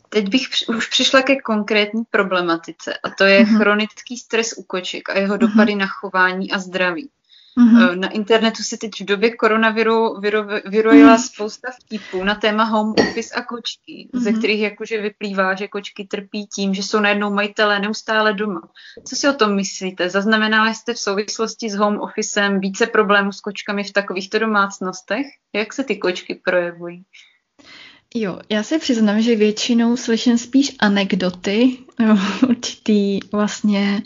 [0.10, 3.58] Teď bych už přišla ke konkrétní problematice a to je mm-hmm.
[3.58, 5.78] chronický stres u koček a jeho dopady mm-hmm.
[5.78, 7.10] na chování a zdraví.
[7.60, 8.00] Mm-hmm.
[8.00, 11.34] Na internetu se teď v době koronaviru vyro, vyrojila mm-hmm.
[11.34, 14.20] spousta vtipů na téma home office a kočky, mm-hmm.
[14.20, 18.62] ze kterých jakože vyplývá, že kočky trpí tím, že jsou najednou majitelé neustále doma.
[19.08, 20.10] Co si o tom myslíte?
[20.10, 25.26] Zaznamenali jste v souvislosti s home officem více problémů s kočkami v takovýchto domácnostech?
[25.56, 27.04] Jak se ty kočky projevují?
[28.16, 31.78] Jo, já se přiznám, že většinou slyším spíš anekdoty,
[32.50, 34.04] určitý vlastně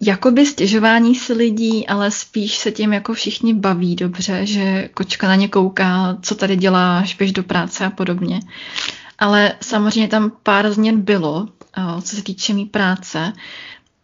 [0.00, 5.34] jakoby stěžování si lidí, ale spíš se tím jako všichni baví dobře, že kočka na
[5.34, 8.40] ně kouká, co tady děláš, běž do práce a podobně.
[9.18, 11.48] Ale samozřejmě tam pár změn bylo,
[12.02, 13.32] co se týče mý práce.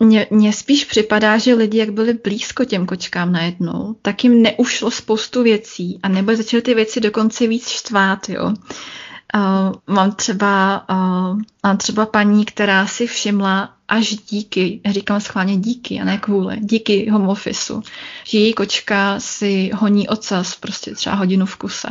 [0.00, 4.90] Mně, mně spíš připadá, že lidi, jak byli blízko těm kočkám najednou, tak jim neušlo
[4.90, 8.44] spoustu věcí a nebo začaly ty věci dokonce víc štvát, jo.
[9.34, 16.00] Uh, mám třeba, uh, mám třeba paní, která si všimla až díky, říkám schválně díky
[16.00, 17.82] a ne kvůli, díky home officeu,
[18.24, 21.88] že její kočka si honí ocas prostě třeba hodinu v kuse.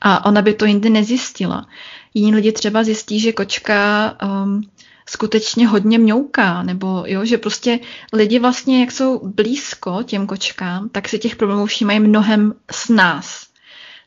[0.00, 1.66] A ona by to jindy nezjistila.
[2.14, 4.62] Jiní lidi třeba zjistí, že kočka um,
[5.08, 7.78] skutečně hodně mňouká, nebo jo, že prostě
[8.12, 13.46] lidi vlastně, jak jsou blízko těm kočkám, tak si těch problémů všímají mnohem s nás.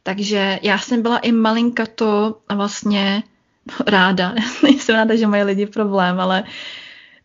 [0.03, 3.23] Takže já jsem byla i malinka to vlastně
[3.87, 4.33] ráda.
[4.63, 6.43] Nejsem ráda, že mají lidi problém, ale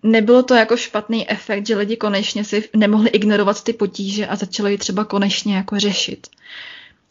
[0.02, 4.72] nebylo to jako špatný efekt, že lidi konečně si nemohli ignorovat ty potíže a začali
[4.72, 6.26] ji třeba konečně jako řešit.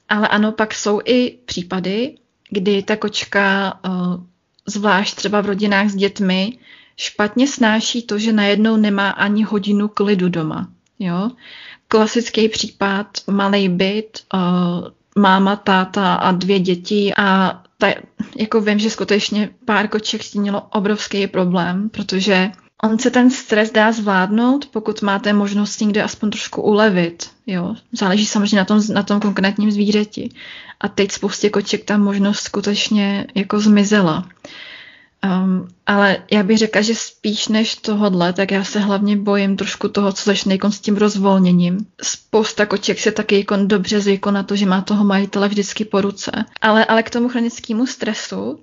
[0.10, 2.18] Ale ano, pak jsou i případy,
[2.50, 3.90] kdy ta kočka, eh,
[4.66, 6.58] zvlášť třeba v rodinách s dětmi,
[6.98, 10.68] špatně snáší to, že najednou nemá ani hodinu klidu doma.
[11.00, 11.32] Jo?
[11.88, 14.40] Klasický případ, malý byt, eh,
[15.20, 17.88] máma, táta a dvě děti a ta,
[18.36, 22.52] jako vím, že skutečně pár koček s tím mělo obrovský problém, protože
[22.84, 27.30] on se ten stres dá zvládnout, pokud máte možnost někde aspoň trošku ulevit.
[27.48, 27.76] Jo?
[27.92, 30.30] Záleží samozřejmě na tom, na tom konkrétním zvířeti.
[30.80, 34.30] A teď spoustě koček ta možnost skutečně jako zmizela.
[35.26, 39.88] Um, ale já bych řekla, že spíš než tohodle, tak já se hlavně bojím trošku
[39.88, 41.78] toho, co začne s tím rozvolněním.
[42.02, 46.02] Spousta koček se taky jako dobře zvyklo na to, že má toho majitele vždycky po
[46.02, 46.32] ruce.
[46.62, 48.60] Ale, ale k tomu chronickému stresu,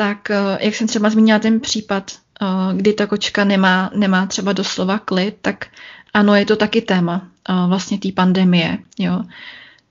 [0.00, 4.52] tak uh, jak jsem třeba zmínila ten případ, uh, kdy ta kočka nemá, nemá třeba
[4.52, 5.66] doslova klid, tak
[6.14, 8.78] ano, je to taky téma uh, vlastně té pandemie.
[8.98, 9.22] Jo.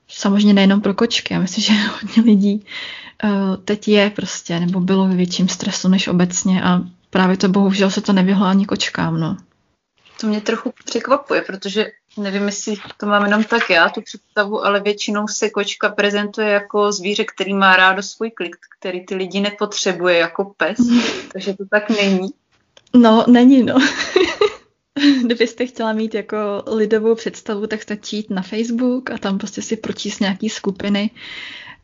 [0.07, 2.65] Samozřejmě nejenom pro kočky, já myslím, že hodně lidí
[3.65, 8.01] teď je prostě, nebo bylo ve větším stresu než obecně a právě to bohužel se
[8.01, 9.37] to nevyhlo ani kočkám, no.
[10.21, 11.85] To mě trochu překvapuje, protože
[12.17, 16.91] nevím, jestli to mám jenom tak já, tu představu, ale většinou se kočka prezentuje jako
[16.91, 20.77] zvíře, který má rádo svůj klid, který ty lidi nepotřebuje jako pes,
[21.33, 22.29] takže to tak není.
[22.95, 23.75] No, není, no.
[25.25, 29.77] Kdybyste chtěla mít jako lidovou představu, tak stačí jít na Facebook a tam prostě si
[29.77, 31.11] pročíst nějaký skupiny,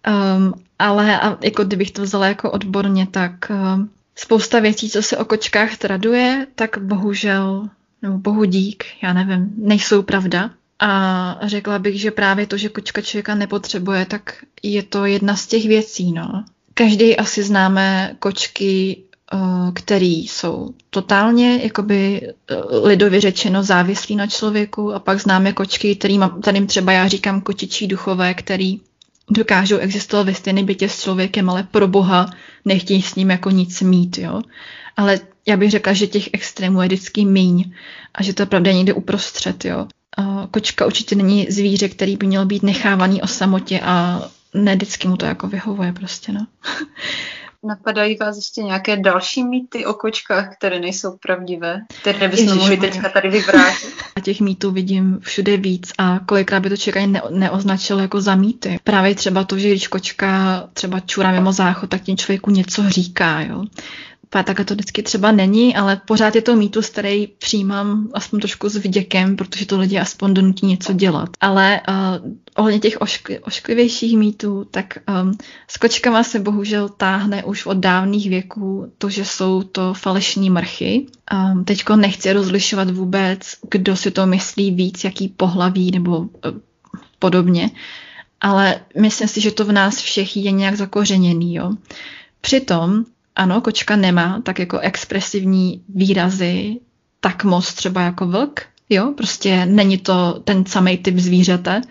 [0.07, 5.17] Um, ale a jako kdybych to vzala jako odborně, tak um, spousta věcí, co se
[5.17, 7.69] o kočkách traduje, tak bohužel,
[8.01, 10.51] nebo bohu dík, já nevím, nejsou pravda.
[10.79, 15.47] A řekla bych, že právě to, že kočka člověka nepotřebuje, tak je to jedna z
[15.47, 16.11] těch věcí.
[16.11, 16.43] No.
[16.73, 19.01] Každý asi známe kočky,
[19.73, 22.31] který jsou totálně, jakoby
[22.83, 27.87] lidově řečeno, závislí na člověku a pak známe kočky, kterým, kterým třeba já říkám kočičí
[27.87, 28.79] duchové, který
[29.31, 32.29] dokážou existovat ve stejném bytě s člověkem, ale pro boha
[32.65, 34.41] nechtějí s ním jako nic mít, jo.
[34.97, 37.73] Ale já bych řekla, že těch extrémů je vždycky míň
[38.15, 39.87] a že to pravda někde uprostřed, jo.
[40.17, 44.21] A kočka určitě není zvíře, který by měl být nechávaný o samotě a
[44.53, 46.47] ne vždycky mu to jako vyhovuje prostě, no.
[47.67, 53.09] Napadají vás ještě nějaké další mýty o kočkách, které nejsou pravdivé, které bychom mohli teďka
[53.09, 53.93] tady vyvrátit?
[54.23, 58.35] Těch mýtů vidím všude víc a kolikrát by to člověk ani ne- neoznačil jako za
[58.35, 58.77] mýty.
[58.83, 63.41] Právě třeba to, že když kočka třeba čurá mimo záchod, tak tím člověku něco říká.
[63.41, 63.63] Jo
[64.69, 69.65] vždycky třeba není, ale pořád je to mýtus, který přijímám aspoň trošku s vděkem, protože
[69.65, 71.29] to lidi aspoň donutí něco dělat.
[71.41, 77.65] Ale uh, ohledně těch oškli, ošklivějších mýtů, tak um, s kočkama se bohužel táhne už
[77.65, 81.05] od dávných věků to, že jsou to falešní mrchy.
[81.33, 83.39] Um, teďko nechci rozlišovat vůbec,
[83.71, 86.27] kdo si to myslí víc, jaký pohlaví nebo uh,
[87.19, 87.71] podobně,
[88.41, 91.55] ale myslím si, že to v nás všech je nějak zakořeněný.
[91.55, 91.71] Jo.
[92.41, 93.05] Přitom
[93.35, 96.79] ano, kočka nemá tak jako expresivní výrazy,
[97.19, 101.81] tak moc třeba jako vlk, jo, prostě není to ten samý typ zvířete,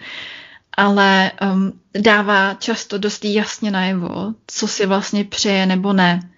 [0.77, 6.31] ale um, dává často dost jasně najevo, co si vlastně přeje nebo ne.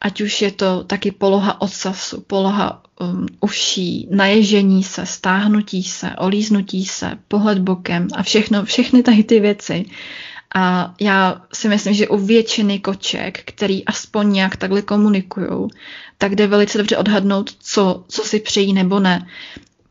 [0.00, 6.84] Ať už je to taky poloha ocasu, poloha um, uší, naježení se, stáhnutí se, olíznutí
[6.84, 9.84] se, pohled bokem a všechno, všechny tady ty věci.
[10.54, 15.68] A já si myslím, že u většiny koček, který aspoň nějak takhle komunikují,
[16.18, 19.26] tak jde velice dobře odhadnout, co, co si přejí nebo ne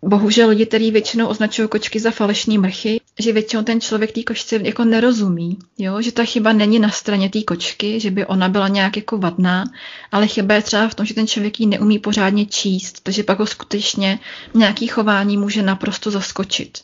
[0.02, 4.60] bohužel lidi, kteří většinou označují kočky za falešní mrchy, že většinou ten člověk té kočce
[4.64, 6.02] jako nerozumí, jo?
[6.02, 9.64] že ta chyba není na straně té kočky, že by ona byla nějak jako vadná,
[10.12, 13.40] ale chyba je třeba v tom, že ten člověk ji neumí pořádně číst, takže pak
[13.40, 14.20] ho skutečně
[14.54, 16.78] nějaký chování může naprosto zaskočit.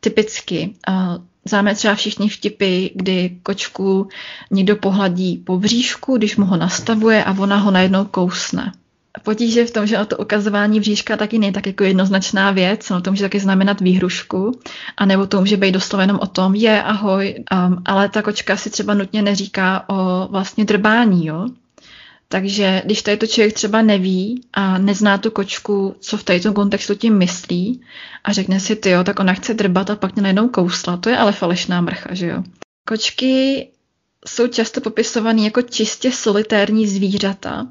[0.00, 0.74] Typicky
[1.44, 4.08] Známe třeba všichni vtipy, kdy kočku
[4.50, 8.72] někdo pohladí po bříšku, když mu ho nastavuje a ona ho najednou kousne
[9.22, 13.10] potíže v tom, že to ukazování bříška taky není tak jako jednoznačná věc, no to
[13.10, 14.60] může taky znamenat výhrušku,
[14.96, 18.70] anebo to může být doslova jenom o tom, je ahoj, um, ale ta kočka si
[18.70, 21.46] třeba nutně neříká o vlastně drbání, jo.
[22.28, 26.94] Takže když tady to člověk třeba neví a nezná tu kočku, co v tom kontextu
[26.94, 27.80] tím myslí
[28.24, 31.08] a řekne si, ty jo, tak ona chce drbat a pak mě najednou kousla, to
[31.10, 32.42] je ale falešná mrcha, že jo.
[32.88, 33.68] Kočky
[34.26, 37.66] jsou často popisované jako čistě solitérní zvířata,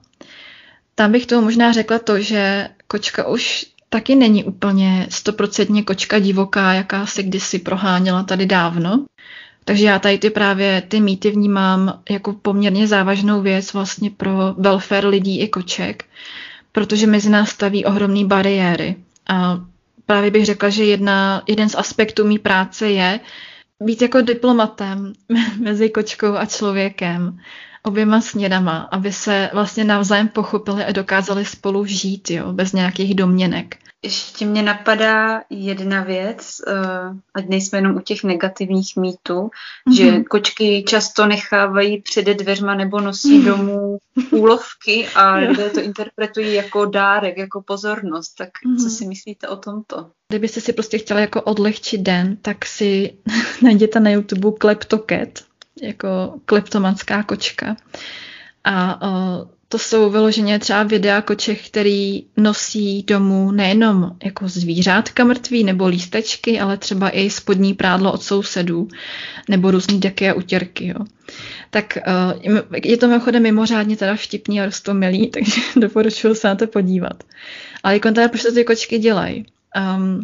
[0.96, 6.74] tam bych to možná řekla to, že kočka už taky není úplně stoprocentně kočka divoká,
[6.74, 9.06] jaká se kdysi proháněla tady dávno.
[9.66, 15.08] Takže já tady ty právě ty mýty vnímám jako poměrně závažnou věc vlastně pro welfare
[15.08, 16.06] lidí i koček,
[16.72, 18.96] protože mezi nás staví ohromné bariéry.
[19.28, 19.60] A
[20.06, 23.20] právě bych řekla, že jedna, jeden z aspektů mý práce je
[23.84, 25.14] být jako diplomatem
[25.60, 27.40] mezi kočkou a člověkem
[27.84, 33.78] oběma směrama, aby se vlastně navzájem pochopili a dokázali spolu žít, jo, bez nějakých domněnek.
[34.04, 39.96] Ještě mě napadá jedna věc, uh, ať nejsme jenom u těch negativních mýtů, mm-hmm.
[39.96, 43.46] že kočky často nechávají před dveřma nebo nosí mm.
[43.46, 43.98] domů
[44.32, 48.36] úlovky a lidé to interpretují jako dárek, jako pozornost.
[48.38, 48.84] Tak mm-hmm.
[48.84, 50.10] co si myslíte o tomto?
[50.28, 53.14] Kdybyste si prostě chtěli jako odlehčit den, tak si
[53.62, 55.44] najděte na YouTube Kleptoket
[55.82, 57.76] jako kleptomanská kočka.
[58.64, 65.64] A o, to jsou vyloženě třeba videa koček, který nosí domů nejenom jako zvířátka mrtví
[65.64, 68.88] nebo lístečky, ale třeba i spodní prádlo od sousedů
[69.50, 70.88] nebo různý deky a utěrky.
[70.88, 71.06] Jo.
[71.70, 71.98] Tak
[72.84, 77.24] je to mimochodem mimořádně teda vtipný a rostomilý, takže doporučuji se na to podívat.
[77.84, 79.46] Ale jako teda, proč to ty kočky dělají?
[79.96, 80.24] Um,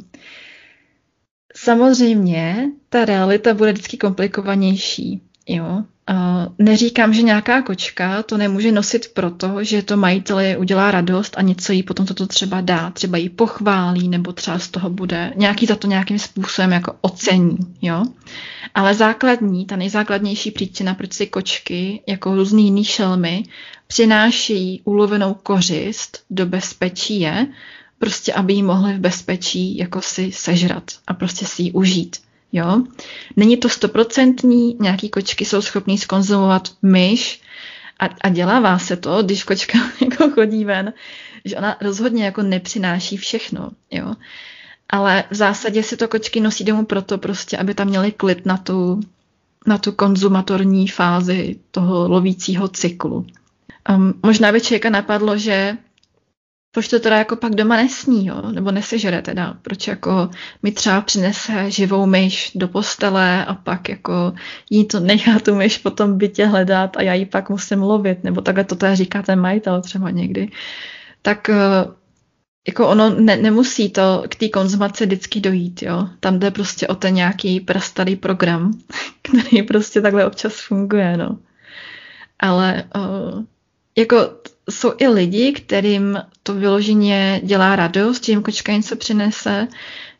[1.55, 5.21] samozřejmě ta realita bude vždycky komplikovanější.
[5.47, 5.83] Jo.
[6.57, 11.71] Neříkám, že nějaká kočka to nemůže nosit proto, že to majiteli udělá radost a něco
[11.71, 15.75] jí potom toto třeba dá, třeba jí pochválí, nebo třeba z toho bude nějaký za
[15.75, 18.03] to nějakým způsobem jako ocení, jo.
[18.75, 23.43] Ale základní, ta nejzákladnější příčina, proč si kočky, jako různý jiný šelmy,
[23.87, 27.47] přináší ulovenou kořist do bezpečí je,
[27.99, 32.17] prostě aby ji mohli v bezpečí jako si sežrat a prostě si ji užít.
[32.51, 32.81] Jo?
[33.35, 37.41] Není to stoprocentní, nějaký kočky jsou schopný skonzumovat myš
[37.99, 40.93] a, a dělává se to, když kočka jako chodí ven,
[41.45, 43.69] že ona rozhodně jako nepřináší všechno.
[43.91, 44.15] Jo?
[44.89, 48.57] Ale v zásadě si to kočky nosí domů proto prostě, aby tam měly klid na
[48.57, 48.99] tu,
[49.67, 53.25] na tu konzumatorní fázi toho lovícího cyklu.
[53.89, 55.77] Um, možná by člověka napadlo, že
[56.71, 58.51] proč to teda jako pak doma nesní, jo?
[58.51, 60.29] nebo nesežere teda, proč jako
[60.63, 64.33] mi třeba přinese živou myš do postele a pak jako
[64.69, 68.41] jí to nechá tu myš potom bytě hledat a já ji pak musím lovit, nebo
[68.41, 70.49] takhle to teda říká ten majitel třeba někdy.
[71.21, 71.55] Tak eh,
[72.67, 76.07] jako ono ne, nemusí to k té konzumaci vždycky dojít, jo.
[76.19, 78.73] Tam jde prostě o ten nějaký prastarý program,
[79.21, 81.37] který prostě takhle občas funguje, no.
[82.39, 83.43] Ale uh,
[83.97, 84.15] jako
[84.69, 89.67] jsou i lidi, kterým to vyloženě dělá radost, že jim kočka něco přinese.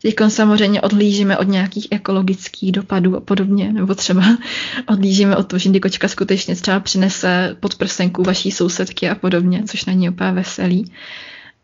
[0.01, 4.23] Teď samozřejmě odlížíme od nějakých ekologických dopadů a podobně, nebo třeba
[4.87, 9.63] odlížíme od toho, že kdy kočka skutečně třeba přinese pod prsenku vaší sousedky a podobně,
[9.67, 10.91] což není úplně veselý.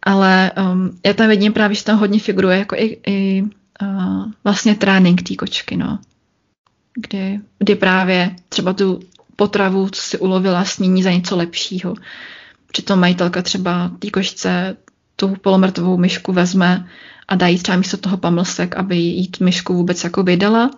[0.04, 3.44] Ale um, já tam vidím právě, že tam hodně figuruje jako i, i
[3.82, 6.00] uh, vlastně trénink té kočky, no.
[6.94, 9.00] Kdy, kdy právě třeba tu
[9.36, 11.96] potravu, co si ulovila, sníní za něco lepšího.
[12.72, 14.78] Přitom majitelka třeba té košce
[15.16, 16.90] tu polomrtvou myšku vezme
[17.28, 20.72] a dají třeba místo toho pamlsek, aby jí tu myšku vůbec jako vydala.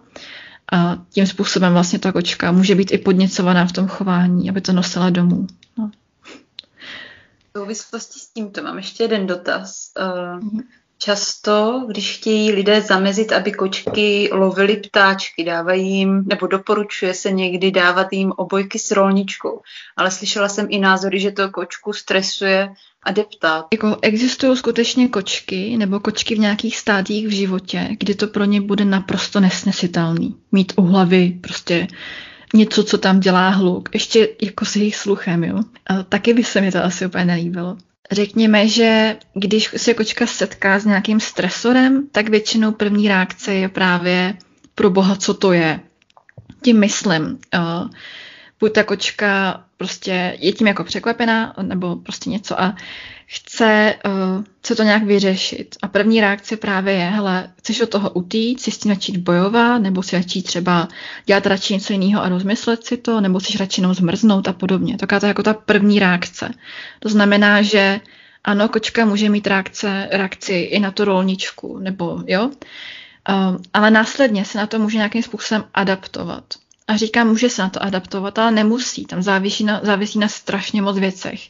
[0.72, 4.74] A tím způsobem vlastně ta kočka může být i podněcovaná v tom chování, aby to
[4.74, 5.48] nosila domů.
[5.78, 5.92] No.
[7.54, 9.92] V souvislosti s tímto mám ještě jeden dotaz.
[10.00, 10.62] Uh,
[11.00, 17.72] Často, když chtějí lidé zamezit, aby kočky lovily ptáčky, dávají jim, nebo doporučuje se někdy
[17.72, 19.62] dávat jim obojky s rolničkou.
[19.98, 22.70] Ale slyšela jsem i názory, že to kočku stresuje
[23.04, 23.66] adeptát.
[23.74, 28.62] Jako existují skutečně kočky nebo kočky v nějakých stádiích v životě, kdy to pro ně
[28.62, 30.36] bude naprosto nesnesitelný.
[30.52, 31.88] Mít u hlavy prostě
[32.54, 35.60] něco, co tam dělá hluk, ještě jako s jejich sluchem, jo.
[35.88, 37.78] A taky by se mi to asi úplně nelíbilo.
[38.12, 44.38] Řekněme, že když se kočka setká s nějakým stresorem, tak většinou první reakce je právě
[44.76, 45.80] pro boha, co to je.
[46.62, 47.89] Tím myslím, uh,
[48.60, 52.76] buď ta kočka prostě je tím jako překvapená, nebo prostě něco a
[53.26, 55.76] chce uh, se to nějak vyřešit.
[55.82, 59.78] A první reakce právě je, hele, chceš od toho utíct, si s tím začít bojovat,
[59.78, 60.88] nebo si začít třeba
[61.26, 64.97] dělat radši něco jiného a rozmyslet si to, nebo chceš radši jenom zmrznout a podobně.
[64.97, 66.51] Taková to je jako ta první reakce.
[66.99, 67.99] To znamená, že
[68.43, 74.45] ano, kočka může mít reakce, reakci i na tu rolničku, nebo jo, uh, ale následně
[74.45, 76.43] se na to může nějakým způsobem adaptovat.
[76.88, 79.06] A říkám, může se na to adaptovat, ale nemusí.
[79.06, 81.50] Tam závisí na, závisí na strašně moc věcech.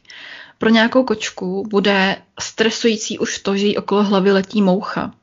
[0.58, 5.14] Pro nějakou kočku bude stresující už to, že jí okolo hlavy letí moucha,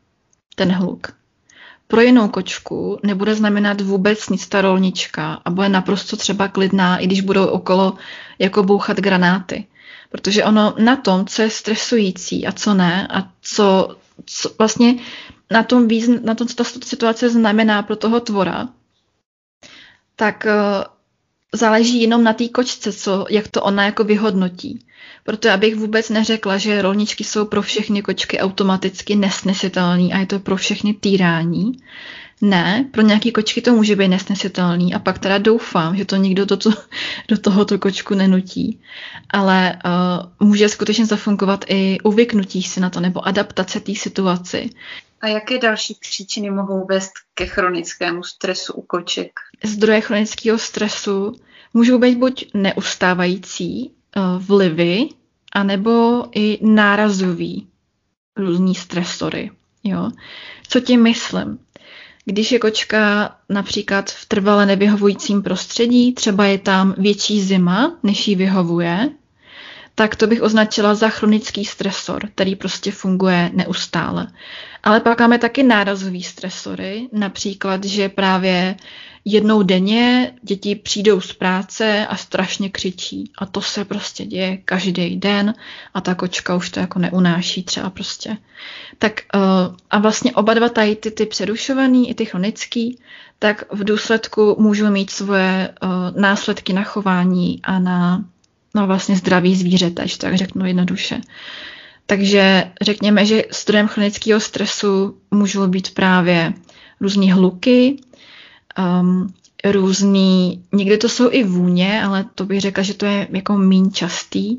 [0.55, 1.12] ten hluk.
[1.87, 7.07] Pro jinou kočku nebude znamenat vůbec nic ta rolnička a bude naprosto třeba klidná, i
[7.07, 7.95] když budou okolo
[8.39, 9.67] jako bouchat granáty.
[10.11, 13.97] Protože ono na tom, co je stresující a co ne, a co,
[14.27, 14.95] co vlastně
[15.51, 15.89] na tom,
[16.23, 18.69] na tom, co ta situace znamená pro toho tvora,
[20.17, 20.85] tak uh,
[21.53, 24.87] záleží jenom na té kočce, co, jak to ona jako vyhodnotí.
[25.25, 30.39] Proto abych vůbec neřekla, že rolničky jsou pro všechny kočky automaticky nesnesitelný a je to
[30.39, 31.73] pro všechny týrání.
[32.41, 36.47] Ne, pro nějaký kočky to může být nesnesitelný a pak teda doufám, že to nikdo
[36.47, 36.71] to, to,
[37.29, 38.81] do tohoto kočku nenutí.
[39.31, 39.79] Ale
[40.41, 44.71] uh, může skutečně zafungovat i uvyknutí si na to nebo adaptace té situaci.
[45.21, 49.31] A jaké další příčiny mohou vést ke chronickému stresu u koček?
[49.65, 51.33] Zdroje chronického stresu
[51.75, 55.09] můžou být buď neustávající uh, vlivy,
[55.53, 57.69] anebo i nárazový
[58.37, 59.51] různý stresory.
[59.85, 60.11] Jo?
[60.69, 61.59] Co tím myslím?
[62.25, 68.37] Když je kočka například v trvale nevyhovujícím prostředí, třeba je tam větší zima, než jí
[68.37, 69.11] vyhovuje,
[69.95, 74.26] tak to bych označila za chronický stresor, který prostě funguje neustále.
[74.82, 78.76] Ale pak máme taky nárazový stresory, například, že právě
[79.24, 83.30] jednou denně děti přijdou z práce a strašně křičí.
[83.38, 85.55] A to se prostě děje každý den
[85.95, 88.36] a ta kočka už to jako neunáší třeba prostě.
[88.99, 89.40] Tak uh,
[89.90, 92.99] a vlastně oba dva tady ty, ty přerušovaný i ty chronický,
[93.38, 98.24] tak v důsledku můžou mít svoje uh, následky na chování a na
[98.75, 101.20] no vlastně zdraví zvířete, že tak řeknu jednoduše.
[102.07, 106.53] Takže řekněme, že zdrojem chronického stresu můžou být právě
[107.01, 107.97] různé hluky,
[108.79, 113.57] um, různý, někdy to jsou i vůně, ale to bych řekla, že to je jako
[113.57, 114.57] méně častý.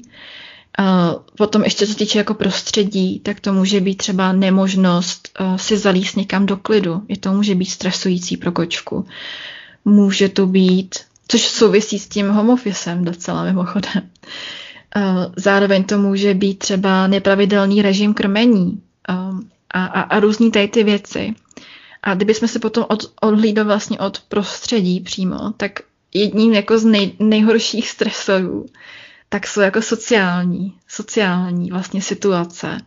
[0.79, 5.77] Uh, potom ještě co týče jako prostředí, tak to může být třeba nemožnost uh, si
[5.77, 7.01] zalíst někam do klidu.
[7.07, 9.05] Je to může být stresující pro kočku.
[9.85, 10.95] Může to být,
[11.27, 14.09] což souvisí s tím homofisem docela mimochodem.
[14.95, 20.67] Uh, zároveň to může být třeba nepravidelný režim krmení um, a, a, a různý tady
[20.67, 21.33] ty věci.
[22.03, 25.79] A kdybychom se potom od, odhlídli vlastně od prostředí přímo, tak
[26.13, 28.65] jedním jako z nej, nejhorších stresorů,
[29.29, 32.77] tak jsou jako sociální, sociální vlastně situace.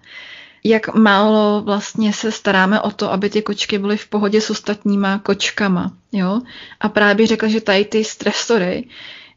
[0.64, 5.18] Jak málo vlastně se staráme o to, aby ty kočky byly v pohodě s ostatníma
[5.18, 5.92] kočkama.
[6.12, 6.40] Jo?
[6.80, 8.84] A právě bych řekla, že tady ty stresory,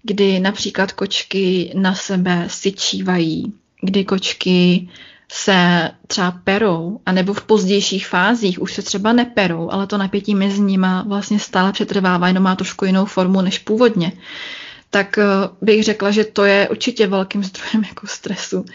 [0.04, 4.90] kdy například kočky na sebe syčívají, kdy kočky
[5.32, 10.62] se třeba perou, anebo v pozdějších fázích už se třeba neperou, ale to napětí mezi
[10.62, 14.12] nima vlastně stále přetrvává, jenom má trošku jinou formu než původně,
[14.90, 15.24] tak eh,
[15.62, 18.66] bych řekla, že to je určitě velkým zdrojem jako stresu,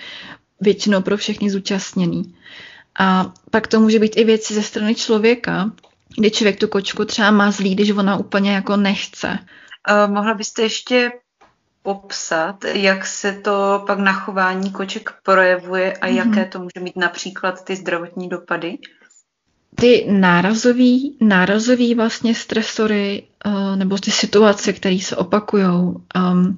[0.61, 2.35] většinou pro všechny zúčastněný.
[2.99, 5.71] A pak to může být i věci ze strany člověka,
[6.17, 9.39] kdy člověk tu kočku třeba má zlý, když ona úplně jako nechce.
[9.91, 11.13] Uh, mohla byste ještě
[11.83, 16.17] popsat, jak se to pak na chování koček projevuje a mm-hmm.
[16.17, 18.79] jaké to může mít například ty zdravotní dopady?
[19.75, 26.57] Ty nárazový, nárazový vlastně stresory uh, nebo ty situace, které se opakují, um,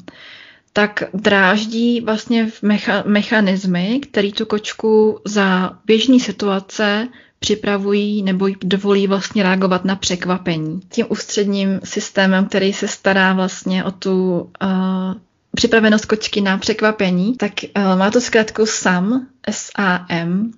[0.73, 7.09] tak dráždí vlastně v mecha, mechanismy, které tu kočku za běžné situace
[7.39, 10.81] připravují nebo jí dovolí vlastně reagovat na překvapení.
[10.89, 15.15] Tím ústředním systémem, který se stará vlastně o tu uh,
[15.59, 20.53] připravenost kočky na překvapení, tak uh, má to zkrátku SAM, S-A-M.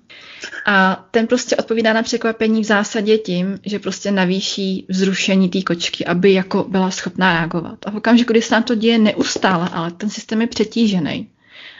[0.65, 6.05] A ten prostě odpovídá na překvapení v zásadě tím, že prostě navýší vzrušení té kočky,
[6.05, 7.79] aby jako byla schopná reagovat.
[7.85, 11.29] A v okamžiku, kdy se nám to děje neustále, ale ten systém je přetížený.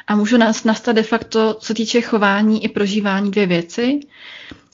[0.08, 4.00] A můžu nás nastat de facto, co týče chování i prožívání dvě věci.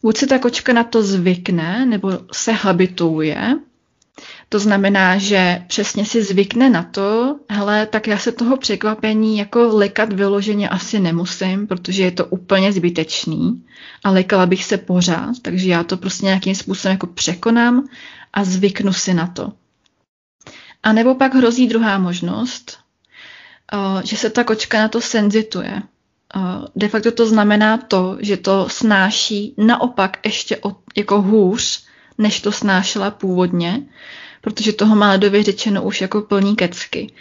[0.01, 3.55] Buď se ta kočka na to zvykne, nebo se habituje,
[4.49, 9.59] to znamená, že přesně si zvykne na to, hele, tak já se toho překvapení jako
[9.59, 13.65] lekat vyloženě asi nemusím, protože je to úplně zbytečný
[14.03, 17.87] a lekala bych se pořád, takže já to prostě nějakým způsobem jako překonám
[18.33, 19.53] a zvyknu si na to.
[20.83, 22.77] A nebo pak hrozí druhá možnost,
[23.73, 25.81] eh, že se ta kočka na to senzituje.
[26.35, 26.39] Eh,
[26.75, 30.59] de facto to znamená to, že to snáší naopak ještě
[30.97, 31.86] jako hůř,
[32.17, 33.81] než to snášela původně,
[34.41, 37.11] protože toho má ledově řečeno už jako plný kecky.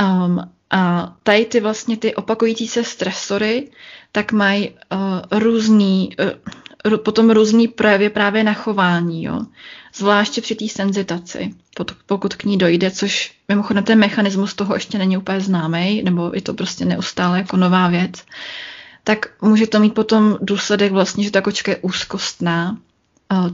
[0.00, 3.70] Um, a tady ty vlastně ty opakující se stresory,
[4.12, 6.10] tak mají uh, různý,
[6.86, 9.40] uh, potom různý projevy právě na chování, jo.
[9.94, 11.54] Zvláště při té senzitaci,
[12.06, 16.42] pokud k ní dojde, což mimochodem ten mechanismus toho ještě není úplně známý, nebo je
[16.42, 18.12] to prostě neustále jako nová věc,
[19.04, 22.76] tak může to mít potom důsledek vlastně, že ta kočka je úzkostná,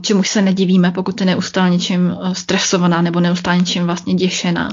[0.01, 4.69] čemuž se nedivíme, pokud je neustále něčím eh, stresovaná nebo neustále něčím vlastně děšená.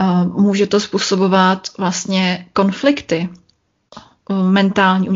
[0.00, 3.28] Eh, může to způsobovat vlastně konflikty
[4.50, 5.08] mentální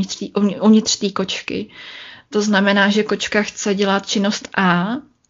[0.60, 1.70] uvnitř té kočky.
[2.30, 4.86] To znamená, že kočka chce dělat činnost A,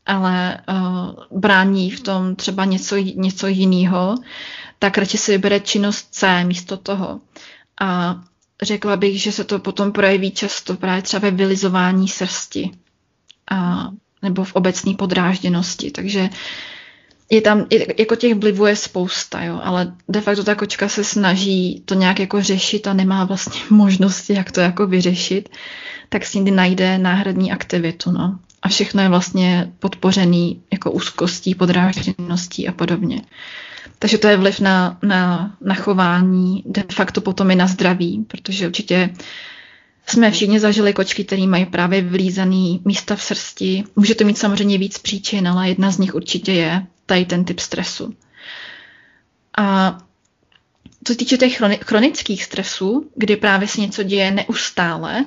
[0.07, 4.15] ale uh, brání v tom třeba něco, něco jiného,
[4.79, 7.21] tak radši si vybere činnost C místo toho.
[7.81, 8.21] A
[8.63, 12.71] řekla bych, že se to potom projeví často právě třeba ve vylizování srsti
[13.51, 13.89] a,
[14.23, 15.91] nebo v obecné podrážděnosti.
[15.91, 16.29] Takže
[17.31, 17.67] je tam,
[17.99, 22.21] jako těch vlivů je spousta, jo, ale de facto ta kočka se snaží to nějak
[22.21, 25.49] jako řešit a nemá vlastně možnosti, jak to jako vyřešit,
[26.09, 28.39] tak si někdy najde náhradní aktivitu, no.
[28.63, 33.23] A všechno je vlastně podpořený jako úzkostí, podrážděností a podobně.
[33.99, 38.67] Takže to je vliv na, na, na chování, de facto potom i na zdraví, protože
[38.67, 39.11] určitě
[40.09, 43.85] jsme všichni zažili kočky, které mají právě vlízaný místa v srsti.
[43.97, 47.61] Může to mít samozřejmě víc příčin, ale jedna z nich určitě je tady ten typ
[47.61, 48.15] stresu.
[49.59, 49.99] A
[51.05, 55.25] co se týče těch chronických stresů, kdy právě se něco děje neustále,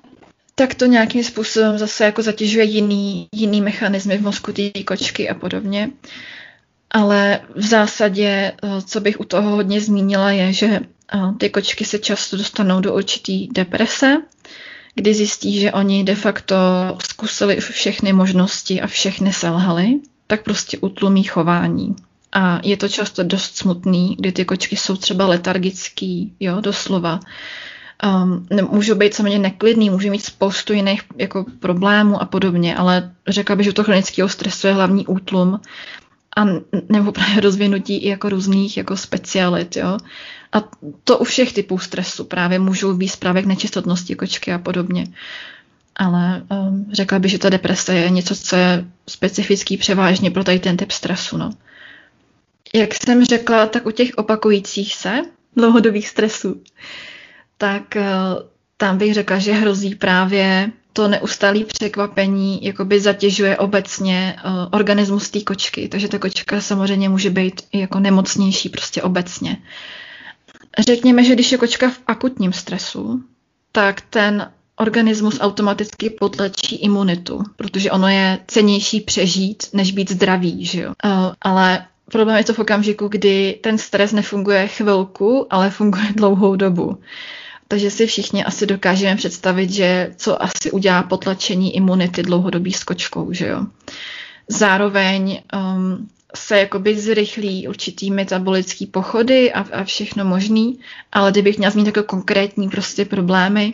[0.55, 5.33] tak to nějakým způsobem zase jako zatěžuje jiný, jiný mechanismy v mozku té kočky a
[5.33, 5.89] podobně.
[6.91, 8.27] Ale v zásadě,
[8.63, 12.81] eh, co bych u toho hodně zmínila, je, že eh, ty kočky se často dostanou
[12.81, 14.17] do určitý deprese,
[14.95, 16.55] kdy zjistí, že oni de facto
[17.03, 21.95] zkusili všechny možnosti a všechny selhali, tak prostě utlumí chování.
[22.31, 27.19] A je to často dost smutný, kdy ty kočky jsou třeba letargický, jo, doslova.
[28.23, 33.55] Um, můžou být samozřejmě neklidný, může mít spoustu jiných jako problémů a podobně, ale řekla
[33.55, 35.59] bych, že to chronického stresu je hlavní útlum
[36.37, 36.45] a
[36.89, 39.97] nebo právě rozvinutí i jako různých jako specialit, jo.
[40.51, 40.63] A
[41.03, 45.07] to u všech typů stresu právě můžou být právě k nečistotnosti kočky a podobně.
[45.95, 50.59] Ale um, řekla bych, že ta deprese je něco, co je specifický převážně pro tady
[50.59, 51.37] ten typ stresu.
[51.37, 51.51] No.
[52.73, 55.21] Jak jsem řekla, tak u těch opakujících se
[55.55, 56.63] dlouhodobých stresů,
[57.57, 58.03] tak uh,
[58.77, 65.41] tam bych řekla, že hrozí právě to neustálé překvapení jakoby zatěžuje obecně uh, organismus té
[65.41, 69.57] kočky, takže ta kočka samozřejmě může být jako nemocnější prostě obecně.
[70.79, 73.23] Řekněme, že když je kočka v akutním stresu,
[73.71, 80.81] tak ten organismus automaticky potlačí imunitu, protože ono je cenější přežít, než být zdravý, že
[80.81, 80.93] jo.
[81.05, 86.55] Uh, ale problém je to v okamžiku, kdy ten stres nefunguje chvilku, ale funguje dlouhou
[86.55, 86.97] dobu.
[87.67, 93.33] Takže si všichni asi dokážeme představit, že co asi udělá potlačení imunity dlouhodobý s kočkou,
[93.33, 93.65] že jo.
[94.47, 100.79] Zároveň um, se jakoby zrychlí určitý metabolický pochody a, a všechno možný,
[101.11, 103.73] ale kdybych měla zmínit jako konkrétní prostě problémy,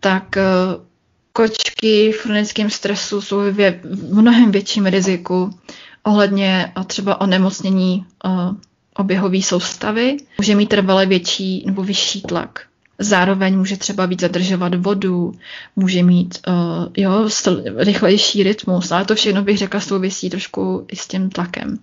[0.00, 0.84] tak uh,
[1.32, 5.58] kočky v chronickém stresu jsou v mnohem větším riziku
[6.02, 8.54] ohledně uh, třeba onemocnění uh,
[8.96, 10.16] oběhové soustavy.
[10.38, 12.66] Může mít trvale větší nebo vyšší tlak.
[12.98, 15.34] Zároveň může třeba víc zadržovat vodu,
[15.76, 16.54] může mít uh,
[16.96, 17.28] jo,
[17.76, 21.78] rychlejší rytmus, ale to všechno bych řekla souvisí trošku i s tím tlakem.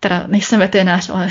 [0.00, 1.28] Teda nejsem veterinář, ale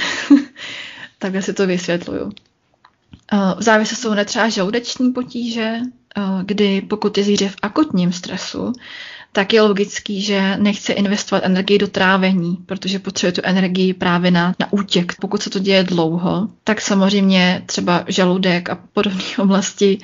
[1.19, 2.23] takhle si to vysvětluju.
[2.23, 5.77] Uh, v závěse jsou třeba žaludeční potíže,
[6.17, 8.73] uh, kdy pokud je zvíře v akutním stresu,
[9.31, 14.55] tak je logický, že nechce investovat energii do trávení, protože potřebuje tu energii právě na,
[14.59, 15.13] na útěk.
[15.21, 19.97] Pokud se to děje dlouho, tak samozřejmě třeba žaludek a podobné oblasti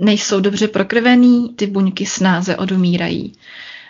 [0.00, 3.32] nejsou dobře prokrvený, ty buňky snáze odumírají.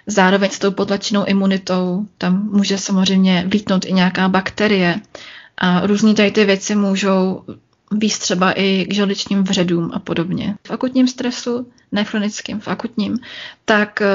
[0.07, 5.01] Zároveň s tou potlačenou imunitou tam může samozřejmě vítnout i nějaká bakterie.
[5.59, 7.45] A různé tady ty věci můžou
[7.93, 10.55] víc třeba i k žaludečním vředům a podobně.
[10.67, 13.17] V akutním stresu, ne chronickým, v akutním,
[13.65, 14.07] tak eh,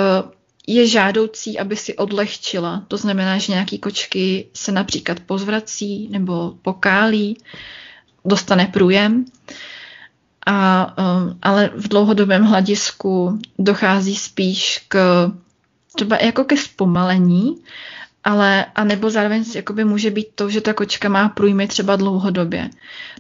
[0.74, 2.84] je žádoucí, aby si odlehčila.
[2.88, 7.38] To znamená, že nějaký kočky se například pozvrací nebo pokálí,
[8.26, 9.26] dostane průjem.
[10.46, 15.28] A, um, ale v dlouhodobém hledisku dochází spíš k
[15.96, 17.56] třeba jako ke zpomalení,
[18.24, 22.70] ale a nebo zároveň jakoby může být to, že ta kočka má průjmy třeba dlouhodobě.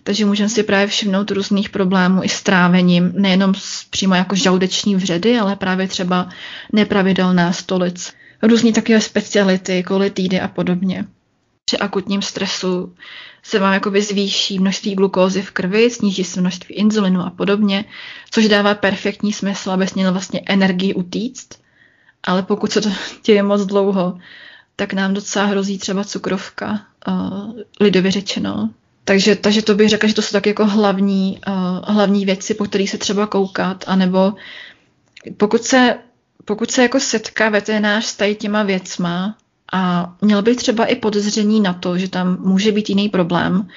[0.03, 4.95] Takže můžeme si právě všimnout různých problémů i s trávením, nejenom s, přímo jako žaludeční
[4.95, 6.29] vředy, ale právě třeba
[6.73, 8.13] nepravidelná stolic.
[8.41, 11.05] Různý takové speciality, kolitídy a podobně.
[11.65, 12.95] Při akutním stresu
[13.43, 17.85] se vám jakoby zvýší množství glukózy v krvi, sníží se množství inzulinu a podobně,
[18.31, 21.61] což dává perfektní smysl, aby měl vlastně energii utíct.
[22.23, 22.89] Ale pokud se to
[23.25, 24.17] děje moc dlouho,
[24.79, 28.69] tak nám docela hrozí třeba cukrovka, uh, lidově řečeno.
[29.03, 32.65] Takže, takže to bych řekla, že to jsou tak jako hlavní, uh, hlavní věci, po
[32.65, 34.33] kterých se třeba koukat, anebo
[35.37, 35.97] pokud se,
[36.45, 39.35] pokud se jako setká veterinář s tady těma věcma
[39.73, 43.67] a měl by třeba i podezření na to, že tam může být jiný problém,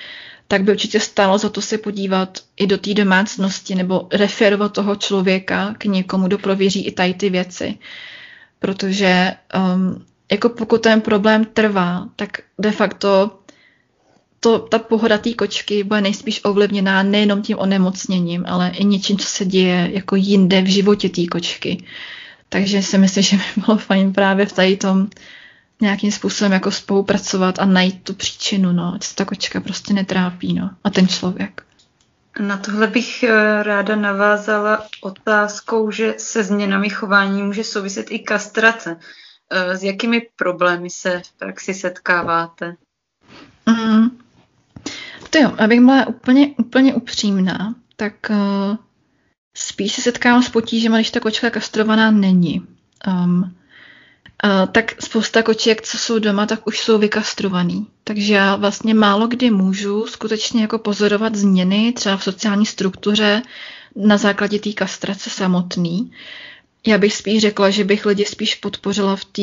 [0.49, 4.97] tak by určitě stálo za to se podívat i do té domácnosti nebo referovat toho
[4.97, 7.79] člověka k někomu, kdo prověří i tady ty věci.
[8.59, 9.33] Protože
[9.75, 13.39] um, jako pokud ten problém trvá, tak de facto
[14.41, 19.27] to, ta pohoda té kočky bude nejspíš ovlivněná nejenom tím onemocněním, ale i něčím, co
[19.27, 21.85] se děje jako jinde v životě té kočky.
[22.49, 25.09] Takže si myslím, že by bylo fajn právě v tady tom
[25.81, 30.71] nějakým způsobem jako spolupracovat a najít tu příčinu, no, co ta kočka prostě netrápí, no,
[30.85, 31.63] a ten člověk.
[32.41, 38.97] Na tohle bych eh, ráda navázala otázkou, že se změnami chování může souviset i kastrace.
[39.55, 42.77] Eh, s jakými problémy se v praxi setkáváte?
[43.67, 44.11] Mm.
[45.31, 48.77] To jo, abych byla úplně, úplně upřímná, tak uh,
[49.57, 52.67] spíš se setkávám s potížemi, když ta kočka kastrovaná není.
[53.07, 53.57] Um,
[54.45, 57.87] uh, tak spousta koček, co jsou doma, tak už jsou vykastrovaný.
[58.05, 63.43] Takže já vlastně málo kdy můžu skutečně jako pozorovat změny třeba v sociální struktuře
[63.97, 66.13] na základě té kastrace samotný.
[66.87, 69.43] Já bych spíš řekla, že bych lidi spíš podpořila v té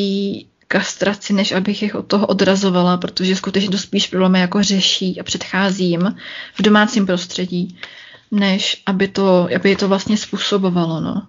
[0.67, 5.23] kastraci, než abych jich od toho odrazovala, protože skutečně to spíš problémy jako řeší a
[5.23, 6.15] předchází jim
[6.53, 7.77] v domácím prostředí,
[8.31, 11.01] než aby to, aby to vlastně způsobovalo.
[11.01, 11.27] No.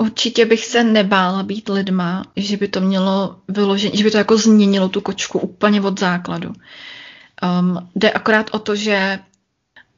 [0.00, 4.38] Určitě bych se nebála být lidma, že by to mělo vyložení, že by to jako
[4.38, 6.52] změnilo tu kočku úplně od základu.
[7.60, 9.18] Um, jde akorát o to, že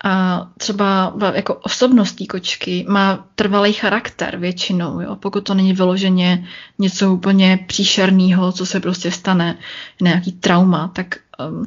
[0.05, 5.17] a třeba jako osobnost té kočky má trvalý charakter většinou, jo?
[5.17, 6.49] pokud to není vyloženě
[6.79, 9.59] něco úplně příšerného, co se prostě stane,
[10.01, 11.17] nějaký trauma, tak
[11.49, 11.67] um,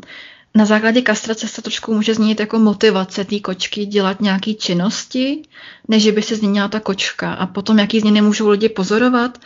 [0.56, 5.42] na základě kastrace se trošku může změnit jako motivace té kočky dělat nějaké činnosti,
[5.88, 7.34] než by se změnila ta kočka.
[7.34, 9.38] A potom, jaký změny můžou lidi pozorovat,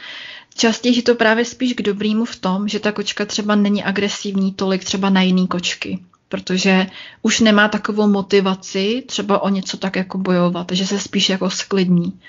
[0.56, 4.54] Častěji je to právě spíš k dobrýmu v tom, že ta kočka třeba není agresivní
[4.54, 6.00] tolik třeba na jiný kočky
[6.30, 6.88] protože
[7.22, 12.20] už nemá takovou motivaci třeba o něco tak jako bojovat, že se spíš jako sklidní.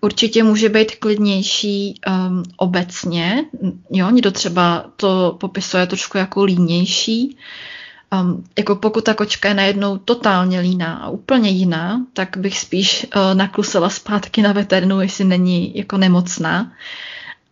[0.00, 3.44] Určitě může být klidnější um, obecně,
[3.90, 7.36] jo, někdo třeba to popisuje trošku jako línější,
[8.20, 13.06] Um, jako pokud ta kočka je najednou totálně líná a úplně jiná, tak bych spíš
[13.16, 16.72] uh, naklusela zpátky na veterinu, jestli není jako nemocná.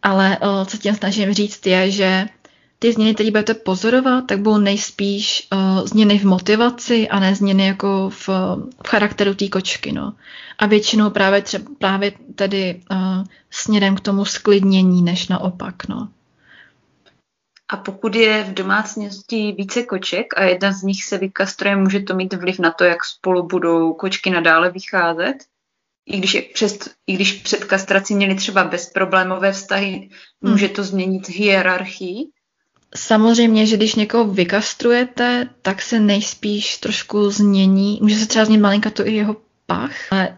[0.03, 2.27] Ale uh, co tím snažím říct je, že
[2.83, 7.67] ty změny, které budete pozorovat, tak budou nejspíš uh, změny v motivaci a ne změny
[7.67, 8.29] jako v,
[8.85, 9.93] v charakteru té kočky.
[9.93, 10.13] No.
[10.59, 15.89] A většinou právě, třeba, právě tedy uh, směrem k tomu sklidnění, než naopak.
[15.89, 16.09] No.
[17.69, 22.15] A pokud je v domácnosti více koček a jedna z nich se vykastruje, může to
[22.15, 25.37] mít vliv na to, jak spolu budou kočky nadále vycházet?
[26.07, 30.09] I když, je přes, I když před kastrací měli třeba bezproblémové vztahy,
[30.41, 30.75] může hmm.
[30.75, 32.31] to změnit hierarchii?
[32.97, 38.91] Samozřejmě, že když někoho vykastrujete, tak se nejspíš trošku změní, může se třeba změnit malinka
[38.91, 39.37] to i jeho
[39.67, 39.93] pach.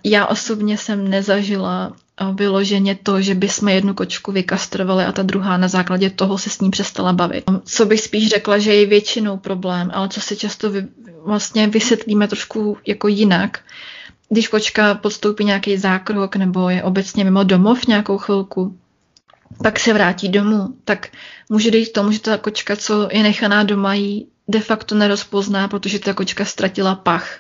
[0.05, 5.57] Já osobně jsem nezažila eh, vyloženě to, že bychom jednu kočku vykastrovali a ta druhá
[5.57, 7.45] na základě toho se s ní přestala bavit.
[7.65, 10.87] Co bych spíš řekla, že je většinou problém, ale co si často vy,
[11.25, 13.61] vlastně vysvětlíme trošku jako jinak,
[14.29, 18.77] když kočka podstoupí nějaký zákrok nebo je obecně mimo domov nějakou chvilku,
[19.63, 21.09] pak se vrátí domů, tak
[21.49, 25.69] může dojít k tomu, že ta kočka, co je nechaná doma, ji de facto nerozpozná,
[25.69, 27.39] protože ta kočka ztratila pach.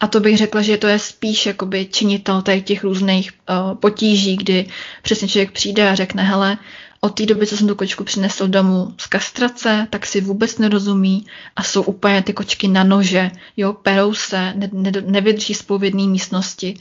[0.00, 4.66] A to bych řekla, že to je spíš jakoby činitel těch různých uh, potíží, kdy
[5.02, 6.58] přesně člověk přijde a řekne, hele,
[7.04, 11.26] od té doby, co jsem tu kočku přinesl domů z kastrace, tak si vůbec nerozumí
[11.56, 15.84] a jsou úplně ty kočky na nože, jo, perou se, ne, ne, nevydrží spolu v
[15.84, 16.78] jedné místnosti.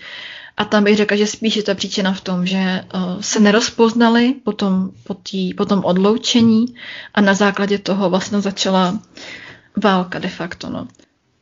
[0.62, 4.34] A tam bych řekla, že spíš je ta příčina v tom, že uh, se nerozpoznali
[4.44, 6.66] po tom, po, tý, po tom odloučení
[7.14, 9.00] a na základě toho vlastně začala
[9.84, 10.70] válka de facto.
[10.70, 10.88] No.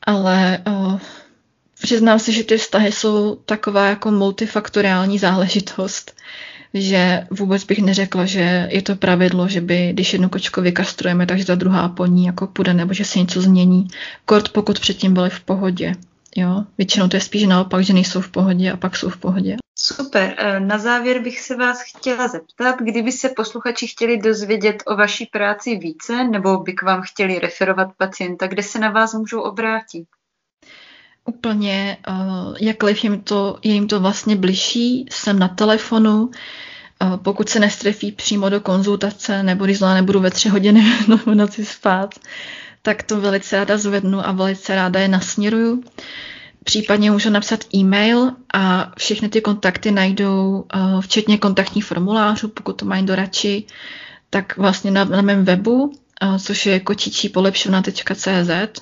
[0.01, 0.99] Ale uh,
[1.81, 6.15] přiznám si, že ty vztahy jsou taková jako multifaktoriální záležitost,
[6.73, 11.45] že vůbec bych neřekla, že je to pravidlo, že by, když jednu kočku vykastrujeme, takže
[11.45, 13.87] ta druhá po ní jako půjde, nebo že se něco změní.
[14.25, 15.95] Kort pokud předtím byly v pohodě.
[16.35, 19.57] Jo, většinou to je spíš naopak, že nejsou v pohodě a pak jsou v pohodě.
[19.81, 20.35] Super.
[20.37, 25.25] E, na závěr bych se vás chtěla zeptat, kdyby se posluchači chtěli dozvědět o vaší
[25.25, 30.05] práci více, nebo by k vám chtěli referovat pacienta, kde se na vás můžou obrátit?
[31.25, 32.13] Úplně, e,
[32.65, 38.11] jakkoliv jim to, je jim to vlastně bližší, jsem na telefonu, e, pokud se nestrefí
[38.11, 40.81] přímo do konzultace, nebo když zlá nebudu ve tři hodiny
[41.25, 42.15] v noci spát,
[42.81, 45.83] tak to velice ráda zvednu a velice ráda je nasměruju.
[46.63, 52.85] Případně můžu napsat e-mail a všechny ty kontakty najdou, uh, včetně kontaktních formulářů, pokud to
[52.85, 53.63] mají do radši,
[54.29, 58.81] tak vlastně na, na mém webu, uh, což je kočičípolepšovna.cz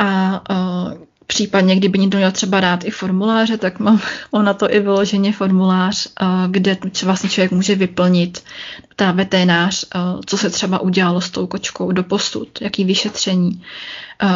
[0.00, 0.92] a uh,
[1.26, 4.00] Případně, kdyby někdo měl třeba rád i formuláře, tak mám,
[4.32, 8.44] mám na to i vyloženě formulář, eh, kde vlastně člověk může vyplnit
[8.96, 13.62] ta veterinář, eh, co se třeba udělalo s tou kočkou do posud, jaký vyšetření.
[14.22, 14.26] Eh,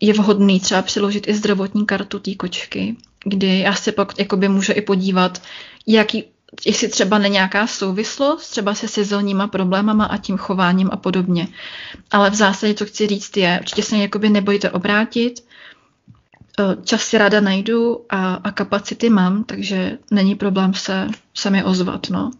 [0.00, 4.72] je vhodný třeba přiložit i zdravotní kartu té kočky, kdy já se pak jakoby můžu
[4.72, 5.42] i podívat,
[5.86, 6.24] jaký,
[6.66, 11.48] jestli třeba není nějaká souvislost, třeba se sezónníma problémama a tím chováním a podobně.
[12.10, 15.44] Ale v zásadě, co chci říct, je, určitě se jakoby nebojte obrátit,
[16.84, 22.10] čas si ráda najdu a, a kapacity mám, takže není problém se, se mi ozvat.
[22.10, 22.30] No.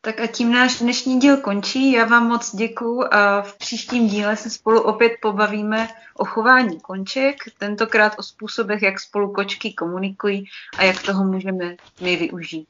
[0.00, 1.92] Tak a tím náš dnešní díl končí.
[1.92, 7.36] Já vám moc děkuju a v příštím díle se spolu opět pobavíme o chování konček,
[7.58, 10.44] tentokrát o způsobech, jak spolu kočky komunikují
[10.78, 12.68] a jak toho můžeme my využít.